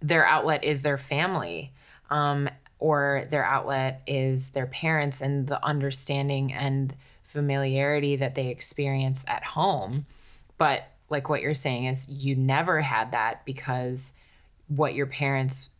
their 0.00 0.26
outlet 0.26 0.64
is 0.64 0.82
their 0.82 0.98
family. 0.98 1.72
Um, 2.10 2.50
or 2.78 3.26
their 3.30 3.46
outlet 3.46 4.02
is 4.06 4.50
their 4.50 4.66
parents 4.66 5.22
and 5.22 5.46
the 5.46 5.64
understanding 5.64 6.52
and 6.52 6.94
familiarity 7.22 8.16
that 8.16 8.34
they 8.34 8.48
experience 8.48 9.24
at 9.26 9.42
home. 9.42 10.04
But 10.58 10.84
like 11.14 11.28
what 11.28 11.40
you're 11.40 11.54
saying 11.54 11.84
is 11.84 12.08
you 12.08 12.34
never 12.34 12.80
had 12.80 13.12
that 13.12 13.44
because 13.46 14.12
what 14.68 14.94
your 14.94 15.06
parents 15.06 15.70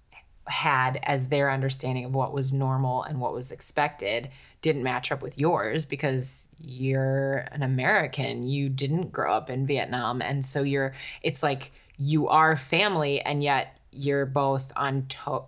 had 0.47 1.01
as 1.03 1.29
their 1.29 1.51
understanding 1.51 2.05
of 2.05 2.15
what 2.15 2.33
was 2.33 2.53
normal 2.53 3.03
and 3.03 3.21
what 3.21 3.35
was 3.35 3.51
expected 3.51 4.31
didn't 4.61 4.85
match 4.85 5.11
up 5.11 5.23
with 5.23 5.37
yours 5.39 5.85
because 5.85 6.49
you're 6.61 7.47
an 7.51 7.63
American. 7.63 8.45
You 8.45 8.69
didn't 8.69 9.13
grow 9.13 9.35
up 9.35 9.51
in 9.51 9.67
Vietnam. 9.67 10.23
And 10.23 10.47
so 10.47 10.63
you're, 10.63 10.95
it's 11.23 11.43
like 11.43 11.73
you 11.99 12.29
are 12.29 12.57
family 12.57 13.21
and 13.21 13.43
yet 13.43 13.77
you're 13.91 14.27
both 14.27 14.73
on 14.77 15.07
to- 15.09 15.43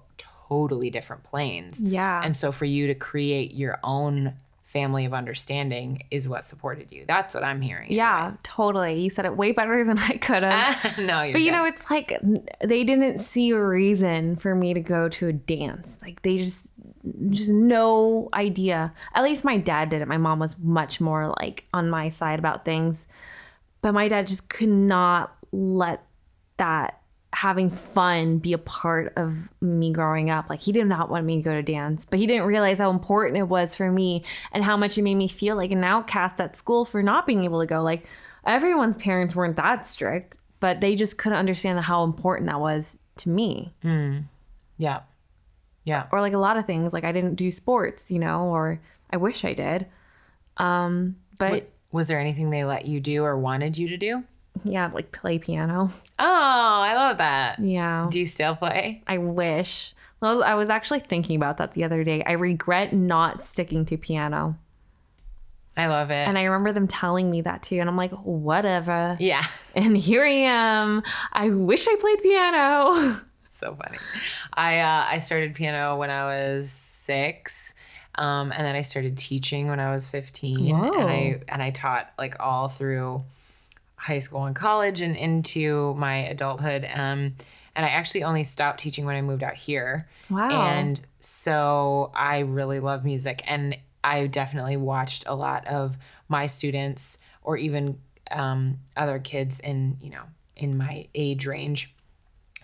totally 0.49 0.90
different 0.90 1.22
planes. 1.22 1.81
Yeah. 1.81 2.20
And 2.25 2.37
so 2.37 2.51
for 2.53 2.64
you 2.64 2.88
to 2.88 2.94
create 2.94 3.55
your 3.55 3.79
own 3.85 4.35
family 4.77 5.07
of 5.07 5.15
understanding 5.15 6.03
is 6.11 6.29
what 6.29 6.45
supported 6.45 6.93
you. 6.93 7.07
That's 7.09 7.35
what 7.35 7.43
I'm 7.43 7.62
hearing. 7.62 7.91
Yeah, 7.91 8.25
anyway. 8.25 8.39
totally. 8.43 9.01
You 9.01 9.09
said 9.09 9.25
it 9.25 9.35
way 9.35 9.53
better 9.53 9.83
than 9.87 9.99
I 9.99 10.19
could 10.19 10.43
have. 10.43 10.99
no, 10.99 11.33
but 11.33 11.41
you 11.41 11.51
good. 11.51 11.57
know, 11.57 11.65
it's 11.65 11.91
like 11.91 12.12
they 12.62 12.85
didn't 12.85 13.21
see 13.21 13.53
a 13.53 13.59
reason 13.59 14.37
for 14.37 14.55
me 14.55 14.75
to 14.75 14.81
go 14.81 15.09
to 15.09 15.29
a 15.29 15.33
dance. 15.33 15.97
Like 16.03 16.21
they 16.21 16.37
just, 16.37 16.73
just 17.31 17.51
no 17.51 18.29
idea. 18.35 18.93
At 19.15 19.25
least 19.25 19.45
my 19.45 19.57
dad 19.57 19.89
did 19.89 20.03
it. 20.03 20.09
My 20.09 20.19
mom 20.19 20.41
was 20.41 20.59
much 20.59 21.01
more 21.01 21.35
like 21.41 21.65
on 21.73 21.89
my 21.89 22.11
side 22.11 22.39
about 22.39 22.67
things, 22.67 23.07
but 23.81 23.93
my 23.93 24.09
dad 24.09 24.29
just 24.29 24.51
could 24.51 24.69
not 24.69 25.35
let 25.53 26.03
that 26.59 27.01
having 27.37 27.68
fun 27.68 28.38
be 28.38 28.55
a 28.55 28.59
part 28.59 29.12
of 29.14 29.37
me 29.61 29.92
growing 29.92 30.31
up. 30.31 30.49
Like 30.49 30.62
he 30.62 30.72
did 30.72 30.87
not 30.87 31.11
want 31.11 31.27
me 31.27 31.37
to 31.37 31.42
go 31.42 31.53
to 31.53 31.62
dance, 31.62 32.07
but 32.07 32.18
he 32.18 32.27
didn't 32.27 32.46
realize 32.46 32.79
how 32.79 32.88
important 32.88 33.37
it 33.37 33.42
was 33.42 33.75
for 33.75 33.92
me 33.92 34.25
and 34.53 34.64
how 34.64 34.75
much 34.75 34.96
it 34.96 35.03
made 35.03 35.16
me 35.16 35.29
feel 35.29 35.55
like 35.55 35.70
an 35.70 35.85
outcast 35.85 36.40
at 36.40 36.57
school 36.57 36.87
for 36.87 37.03
not 37.03 37.27
being 37.27 37.44
able 37.44 37.61
to 37.61 37.66
go. 37.66 37.83
Like 37.83 38.07
everyone's 38.46 38.96
parents 38.96 39.37
weren't 39.37 39.57
that 39.57 39.87
strict, 39.87 40.35
but 40.61 40.81
they 40.81 40.96
just 40.96 41.18
couldn't 41.18 41.37
understand 41.37 41.79
how 41.81 42.05
important 42.05 42.46
that 42.46 42.59
was 42.59 42.99
to 43.16 43.29
me. 43.29 43.75
Mm. 43.85 44.25
Yeah. 44.79 45.01
Yeah. 45.85 46.07
Or 46.12 46.22
like 46.22 46.33
a 46.33 46.38
lot 46.38 46.57
of 46.57 46.64
things, 46.64 46.94
like 46.94 47.05
I 47.05 47.12
didn't 47.12 47.35
do 47.35 47.51
sports, 47.51 48.11
you 48.11 48.18
know, 48.18 48.44
or 48.44 48.81
I 49.11 49.18
wish 49.18 49.44
I 49.44 49.53
did. 49.53 49.85
Um, 50.57 51.16
but 51.37 51.51
what, 51.51 51.72
was 51.92 52.09
there 52.09 52.18
anything 52.18 52.49
they 52.49 52.64
let 52.64 52.87
you 52.87 52.99
do 52.99 53.25
or 53.25 53.38
wanted 53.38 53.77
you 53.77 53.88
to 53.88 53.99
do? 53.99 54.25
Yeah, 54.64 54.90
like 54.92 55.12
play 55.12 55.38
piano. 55.38 55.92
Oh, 56.19 56.25
I 56.83 56.95
love 56.95 57.19
that. 57.19 57.59
Yeah. 57.59 58.09
Do 58.11 58.19
you 58.19 58.27
still 58.27 58.57
play? 58.57 59.03
I 59.07 59.19
wish. 59.19 59.95
Well, 60.21 60.42
I 60.42 60.55
was 60.55 60.71
actually 60.71 61.01
thinking 61.01 61.37
about 61.37 61.59
that 61.59 61.75
the 61.75 61.85
other 61.85 62.03
day. 62.05 62.23
I 62.25 62.33
regret 62.33 62.92
not 62.92 63.42
sticking 63.42 63.85
to 63.87 63.97
piano. 63.97 64.57
I 65.77 65.88
love 65.88 66.11
it. 66.11 66.14
And 66.27 66.38
I 66.38 66.45
remember 66.45 66.73
them 66.73 66.88
telling 66.88 67.31
me 67.31 67.42
that 67.42 67.62
too. 67.62 67.79
And 67.81 67.88
I'm 67.88 67.97
like, 67.97 68.12
whatever. 68.12 69.16
Yeah. 69.21 69.45
And 69.77 69.95
here 69.95 70.25
I 70.25 70.31
am. 70.31 71.03
I 71.35 71.51
wish 71.51 71.87
I 71.87 71.97
played 72.01 72.23
piano. 72.23 73.21
so 73.51 73.75
funny. 73.75 73.99
I 74.55 74.79
uh, 74.79 75.05
I 75.11 75.19
started 75.19 75.55
piano 75.55 75.99
when 75.99 76.09
I 76.09 76.25
was 76.25 76.71
six. 76.73 77.75
Um, 78.14 78.53
and 78.53 78.66
then 78.66 78.75
I 78.75 78.81
started 78.81 79.19
teaching 79.19 79.69
when 79.69 79.79
I 79.79 79.92
was 79.92 80.09
15. 80.09 80.71
Whoa. 80.71 80.92
And 80.99 81.11
I 81.11 81.40
and 81.49 81.62
I 81.62 81.73
taught 81.73 82.11
like 82.19 82.37
all 82.40 82.71
through 82.71 83.23
high 83.97 84.19
school 84.19 84.45
and 84.45 84.55
college 84.55 85.01
and 85.01 85.17
into 85.17 85.95
my 85.95 86.17
adulthood. 86.27 86.87
Um, 86.93 87.35
and 87.75 87.85
I 87.85 87.89
actually 87.89 88.25
only 88.25 88.45
stopped 88.45 88.81
teaching 88.81 89.05
when 89.05 89.17
I 89.17 89.23
moved 89.23 89.43
out 89.43 89.55
here. 89.55 90.09
Wow. 90.31 90.67
And 90.67 91.01
so 91.21 92.11
I 92.15 92.41
really 92.41 92.81
love 92.81 93.05
music. 93.05 93.43
And 93.47 93.77
I 94.03 94.27
definitely 94.29 94.77
watched 94.77 95.25
a 95.27 95.35
lot 95.35 95.67
of 95.67 95.97
my 96.29 96.47
students 96.47 97.19
or 97.43 97.57
even 97.57 97.99
um, 98.31 98.79
other 98.97 99.19
kids 99.19 99.61
in, 99.61 99.99
you 100.01 100.11
know, 100.11 100.23
in 100.57 100.77
my 100.79 101.07
age 101.15 101.47
range 101.47 101.95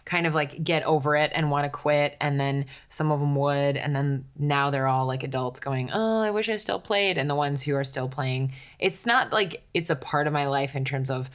kind 0.05 0.27
of 0.27 0.35
like 0.35 0.63
get 0.65 0.83
over 0.85 1.15
it 1.15 1.31
and 1.35 1.51
want 1.51 1.65
to 1.65 1.71
quit 1.71 2.17
and 2.21 2.41
then 2.41 2.67
some 2.89 3.13
of 3.13 3.21
them 3.21 3.37
would 3.37 3.77
and 3.77 3.95
then 3.95 4.25
now 4.37 4.71
they're 4.71 4.89
all 4.89 5.07
like 5.07 5.23
adults 5.23 5.61
going 5.61 5.91
oh 5.93 6.21
i 6.21 6.31
wish 6.31 6.49
i 6.49 6.57
still 6.57 6.81
played 6.81 7.19
and 7.19 7.31
the 7.31 7.35
ones 7.35 7.63
who 7.63 7.75
are 7.77 7.85
still 7.85 8.09
playing 8.09 8.53
it's 8.81 9.07
not 9.07 9.33
like 9.33 9.63
it's 9.75 9.91
a 9.91 9.97
part 9.97 10.27
of 10.27 10.33
my 10.33 10.47
life 10.47 10.75
in 10.75 10.85
terms 10.85 11.09
of 11.09 11.31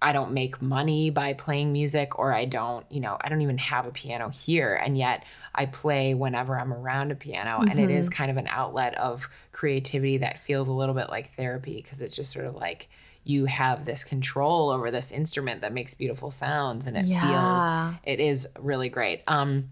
I 0.00 0.12
don't 0.12 0.32
make 0.32 0.62
money 0.62 1.10
by 1.10 1.34
playing 1.34 1.72
music 1.72 2.18
or 2.18 2.32
I 2.32 2.44
don't, 2.44 2.86
you 2.90 3.00
know, 3.00 3.16
I 3.20 3.28
don't 3.28 3.42
even 3.42 3.58
have 3.58 3.84
a 3.86 3.90
piano 3.90 4.28
here. 4.28 4.74
And 4.74 4.96
yet 4.96 5.24
I 5.54 5.66
play 5.66 6.14
whenever 6.14 6.58
I'm 6.58 6.72
around 6.72 7.10
a 7.10 7.16
piano. 7.16 7.62
And 7.68 7.80
it 7.80 7.90
is 7.90 8.08
kind 8.08 8.30
of 8.30 8.36
an 8.36 8.46
outlet 8.48 8.94
of 8.96 9.28
creativity 9.50 10.18
that 10.18 10.40
feels 10.40 10.68
a 10.68 10.72
little 10.72 10.94
bit 10.94 11.08
like 11.10 11.34
therapy 11.34 11.82
because 11.82 12.00
it's 12.00 12.14
just 12.14 12.32
sort 12.32 12.46
of 12.46 12.54
like 12.54 12.88
you 13.24 13.46
have 13.46 13.84
this 13.84 14.04
control 14.04 14.70
over 14.70 14.90
this 14.90 15.10
instrument 15.10 15.62
that 15.62 15.72
makes 15.72 15.94
beautiful 15.94 16.30
sounds 16.30 16.86
and 16.86 16.96
it 16.96 17.06
Yeah. 17.06 17.20
feels, 17.20 18.00
it 18.04 18.20
is 18.20 18.48
really 18.58 18.88
great. 18.88 19.22
Um, 19.26 19.70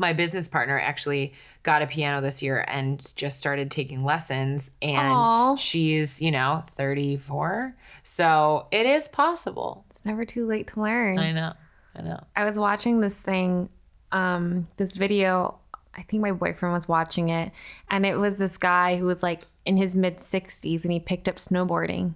my 0.00 0.14
business 0.14 0.48
partner 0.48 0.80
actually 0.80 1.34
got 1.62 1.82
a 1.82 1.86
piano 1.86 2.22
this 2.22 2.42
year 2.42 2.64
and 2.66 3.14
just 3.16 3.38
started 3.38 3.70
taking 3.70 4.02
lessons 4.02 4.70
and 4.80 5.12
Aw. 5.12 5.56
she's 5.56 6.22
you 6.22 6.30
know 6.30 6.64
34 6.76 7.76
so 8.02 8.66
it 8.72 8.86
is 8.86 9.06
possible 9.08 9.84
It's 9.90 10.06
never 10.06 10.24
too 10.24 10.46
late 10.46 10.68
to 10.68 10.80
learn. 10.80 11.18
i 11.18 11.32
know 11.32 11.52
i 11.94 12.00
know 12.02 12.18
I 12.34 12.44
was 12.44 12.58
watching 12.58 13.00
this 13.00 13.16
thing, 13.16 13.68
um, 14.12 14.66
this 14.76 14.96
video. 14.96 15.58
I 15.94 16.02
think 16.02 16.22
my 16.22 16.32
boyfriend 16.32 16.72
was 16.72 16.88
watching 16.88 17.28
it, 17.28 17.52
and 17.90 18.06
it 18.06 18.14
was 18.16 18.36
this 18.38 18.56
guy 18.56 18.96
who 18.96 19.04
was 19.06 19.22
like 19.22 19.42
in 19.66 19.76
his 19.76 19.94
mid 19.94 20.18
60s 20.18 20.84
and 20.84 20.92
he 20.92 21.00
picked 21.00 21.28
up 21.28 21.36
snowboarding. 21.36 22.14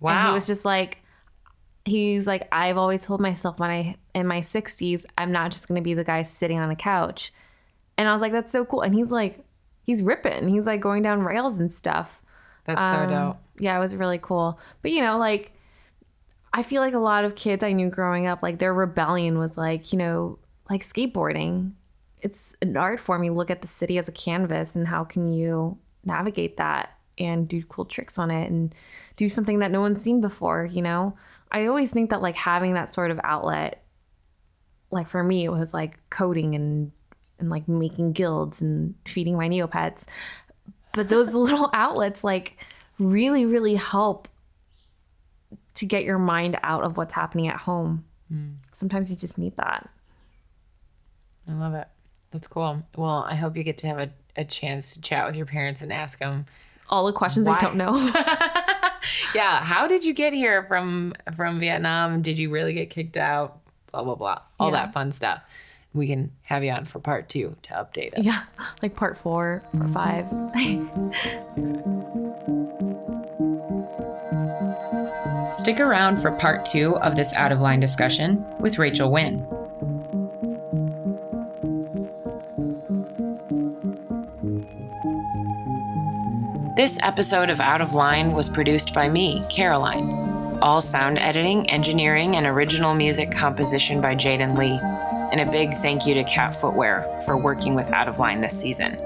wow 0.00 0.18
And 0.18 0.28
he 0.28 0.34
was 0.34 0.46
just 0.46 0.64
like, 0.66 0.98
he's 1.86 2.26
like, 2.26 2.48
I've 2.52 2.76
always 2.76 3.02
told 3.02 3.20
myself 3.20 3.58
when 3.58 3.70
I 3.70 3.96
in 4.14 4.26
my 4.26 4.40
60s, 4.40 5.04
I'm 5.16 5.32
not 5.32 5.52
just 5.52 5.68
gonna 5.68 5.82
be 5.82 5.94
the 5.94 6.04
guy 6.04 6.22
sitting 6.22 6.58
on 6.58 6.70
a 6.70 6.76
couch. 6.76 7.32
And 7.98 8.08
I 8.08 8.12
was 8.12 8.20
like, 8.22 8.32
that's 8.32 8.52
so 8.52 8.64
cool. 8.64 8.82
And 8.82 8.94
he's 8.94 9.10
like, 9.10 9.44
he's 9.82 10.02
ripping. 10.02 10.48
He's 10.48 10.66
like 10.66 10.80
going 10.80 11.02
down 11.02 11.22
rails 11.22 11.58
and 11.58 11.72
stuff. 11.72 12.20
that's 12.64 12.80
Um, 12.80 13.08
so 13.08 13.14
dope 13.14 13.38
Yeah, 13.58 13.76
it 13.76 13.80
was 13.80 13.96
really 13.96 14.18
cool. 14.18 14.58
But 14.82 14.90
you 14.90 15.00
know, 15.02 15.18
like 15.18 15.52
I 16.52 16.62
feel 16.62 16.80
like 16.80 16.94
a 16.94 16.98
lot 16.98 17.24
of 17.24 17.34
kids 17.34 17.62
I 17.62 17.72
knew 17.72 17.90
growing 17.90 18.26
up, 18.26 18.42
like 18.42 18.58
their 18.58 18.74
rebellion 18.74 19.38
was 19.38 19.56
like, 19.56 19.92
you 19.92 19.98
know, 19.98 20.38
like 20.70 20.82
skateboarding. 20.82 21.72
It's 22.20 22.56
an 22.62 22.76
art 22.76 22.98
form. 22.98 23.22
You 23.22 23.34
look 23.34 23.50
at 23.50 23.62
the 23.62 23.68
city 23.68 23.98
as 23.98 24.08
a 24.08 24.12
canvas 24.12 24.74
and 24.74 24.88
how 24.88 25.04
can 25.04 25.30
you 25.30 25.78
navigate 26.04 26.56
that 26.56 26.96
and 27.18 27.46
do 27.46 27.62
cool 27.64 27.84
tricks 27.84 28.18
on 28.18 28.30
it 28.30 28.50
and 28.50 28.74
do 29.16 29.28
something 29.28 29.58
that 29.60 29.70
no 29.70 29.80
one's 29.80 30.02
seen 30.02 30.20
before, 30.20 30.64
you 30.64 30.82
know? 30.82 31.16
I 31.50 31.66
always 31.66 31.90
think 31.90 32.10
that 32.10 32.22
like 32.22 32.36
having 32.36 32.74
that 32.74 32.92
sort 32.92 33.10
of 33.10 33.20
outlet, 33.22 33.84
like 34.90 35.08
for 35.08 35.22
me, 35.22 35.44
it 35.44 35.50
was 35.50 35.72
like 35.72 35.98
coding 36.10 36.54
and 36.54 36.92
and 37.38 37.50
like 37.50 37.68
making 37.68 38.12
guilds 38.12 38.62
and 38.62 38.94
feeding 39.06 39.36
my 39.36 39.48
Neopets. 39.48 40.04
But 40.92 41.08
those 41.08 41.34
little 41.34 41.70
outlets 41.72 42.24
like 42.24 42.56
really 42.98 43.44
really 43.44 43.74
help 43.74 44.28
to 45.74 45.86
get 45.86 46.04
your 46.04 46.18
mind 46.18 46.58
out 46.62 46.82
of 46.84 46.96
what's 46.96 47.14
happening 47.14 47.48
at 47.48 47.58
home. 47.58 48.04
Hmm. 48.28 48.52
Sometimes 48.72 49.10
you 49.10 49.16
just 49.16 49.38
need 49.38 49.56
that. 49.56 49.88
I 51.48 51.52
love 51.52 51.74
it. 51.74 51.86
That's 52.30 52.48
cool. 52.48 52.82
Well 52.96 53.24
i 53.28 53.34
hope 53.34 53.56
you 53.56 53.62
get 53.62 53.78
to 53.78 53.86
have 53.86 53.98
a, 53.98 54.10
a 54.36 54.44
chance 54.44 54.94
to 54.94 55.00
chat 55.00 55.26
with 55.26 55.36
your 55.36 55.46
parents 55.46 55.82
and 55.82 55.92
ask 55.92 56.18
them 56.18 56.46
all 56.88 57.06
the 57.06 57.12
questions 57.12 57.48
Why? 57.48 57.56
i 57.56 57.60
don't 57.60 57.76
know 57.76 57.94
yeah 59.34 59.62
how 59.62 59.86
did 59.86 60.04
you 60.04 60.12
get 60.14 60.32
here 60.32 60.64
from 60.64 61.14
from 61.36 61.58
vietnam? 61.60 62.22
Did 62.22 62.38
you 62.38 62.50
really 62.50 62.72
get 62.74 62.90
kicked 62.90 63.16
out? 63.16 63.58
Blah 63.92 64.04
blah 64.04 64.14
blah. 64.14 64.38
All 64.60 64.70
Yeah. 64.70 64.86
that 64.86 64.92
fun 64.92 65.12
stuff. 65.12 65.42
We 65.94 66.06
can 66.06 66.30
have 66.42 66.62
you 66.62 66.70
on 66.72 66.84
for 66.84 66.98
part 66.98 67.28
two 67.28 67.56
to 67.62 67.70
update 67.74 68.18
us. 68.18 68.24
Yeah 68.24 68.42
like 68.82 68.96
part 68.96 69.16
four 69.16 69.62
or 69.80 69.88
five. 69.88 70.26
Stick 75.52 75.80
around 75.80 76.18
for 76.20 76.32
part 76.32 76.66
two 76.66 76.96
of 76.98 77.16
this 77.16 77.32
out 77.34 77.50
of 77.52 77.60
line 77.60 77.80
discussion 77.80 78.44
with 78.60 78.78
Rachel 78.78 79.08
Nguyen. 79.10 79.46
This 86.76 86.98
episode 87.00 87.48
of 87.48 87.58
Out 87.58 87.80
of 87.80 87.94
Line 87.94 88.32
was 88.32 88.50
produced 88.50 88.92
by 88.92 89.08
me, 89.08 89.42
Caroline. 89.48 90.10
All 90.60 90.82
sound 90.82 91.16
editing, 91.16 91.70
engineering, 91.70 92.36
and 92.36 92.46
original 92.46 92.92
music 92.92 93.30
composition 93.30 94.02
by 94.02 94.14
Jaden 94.14 94.58
Lee. 94.58 94.78
And 95.32 95.40
a 95.40 95.50
big 95.50 95.72
thank 95.72 96.04
you 96.04 96.12
to 96.12 96.24
Cat 96.24 96.54
Footwear 96.54 97.22
for 97.24 97.38
working 97.38 97.74
with 97.74 97.90
Out 97.92 98.08
of 98.08 98.18
Line 98.18 98.42
this 98.42 98.60
season. 98.60 98.98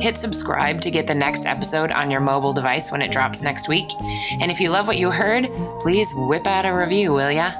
Hit 0.00 0.16
subscribe 0.16 0.80
to 0.80 0.90
get 0.90 1.06
the 1.06 1.14
next 1.14 1.46
episode 1.46 1.92
on 1.92 2.10
your 2.10 2.20
mobile 2.20 2.52
device 2.52 2.90
when 2.90 3.02
it 3.02 3.12
drops 3.12 3.40
next 3.40 3.68
week. 3.68 3.88
And 4.40 4.50
if 4.50 4.58
you 4.60 4.70
love 4.70 4.88
what 4.88 4.98
you 4.98 5.12
heard, 5.12 5.48
please 5.82 6.12
whip 6.16 6.48
out 6.48 6.66
a 6.66 6.74
review, 6.74 7.12
will 7.12 7.30
ya? 7.30 7.52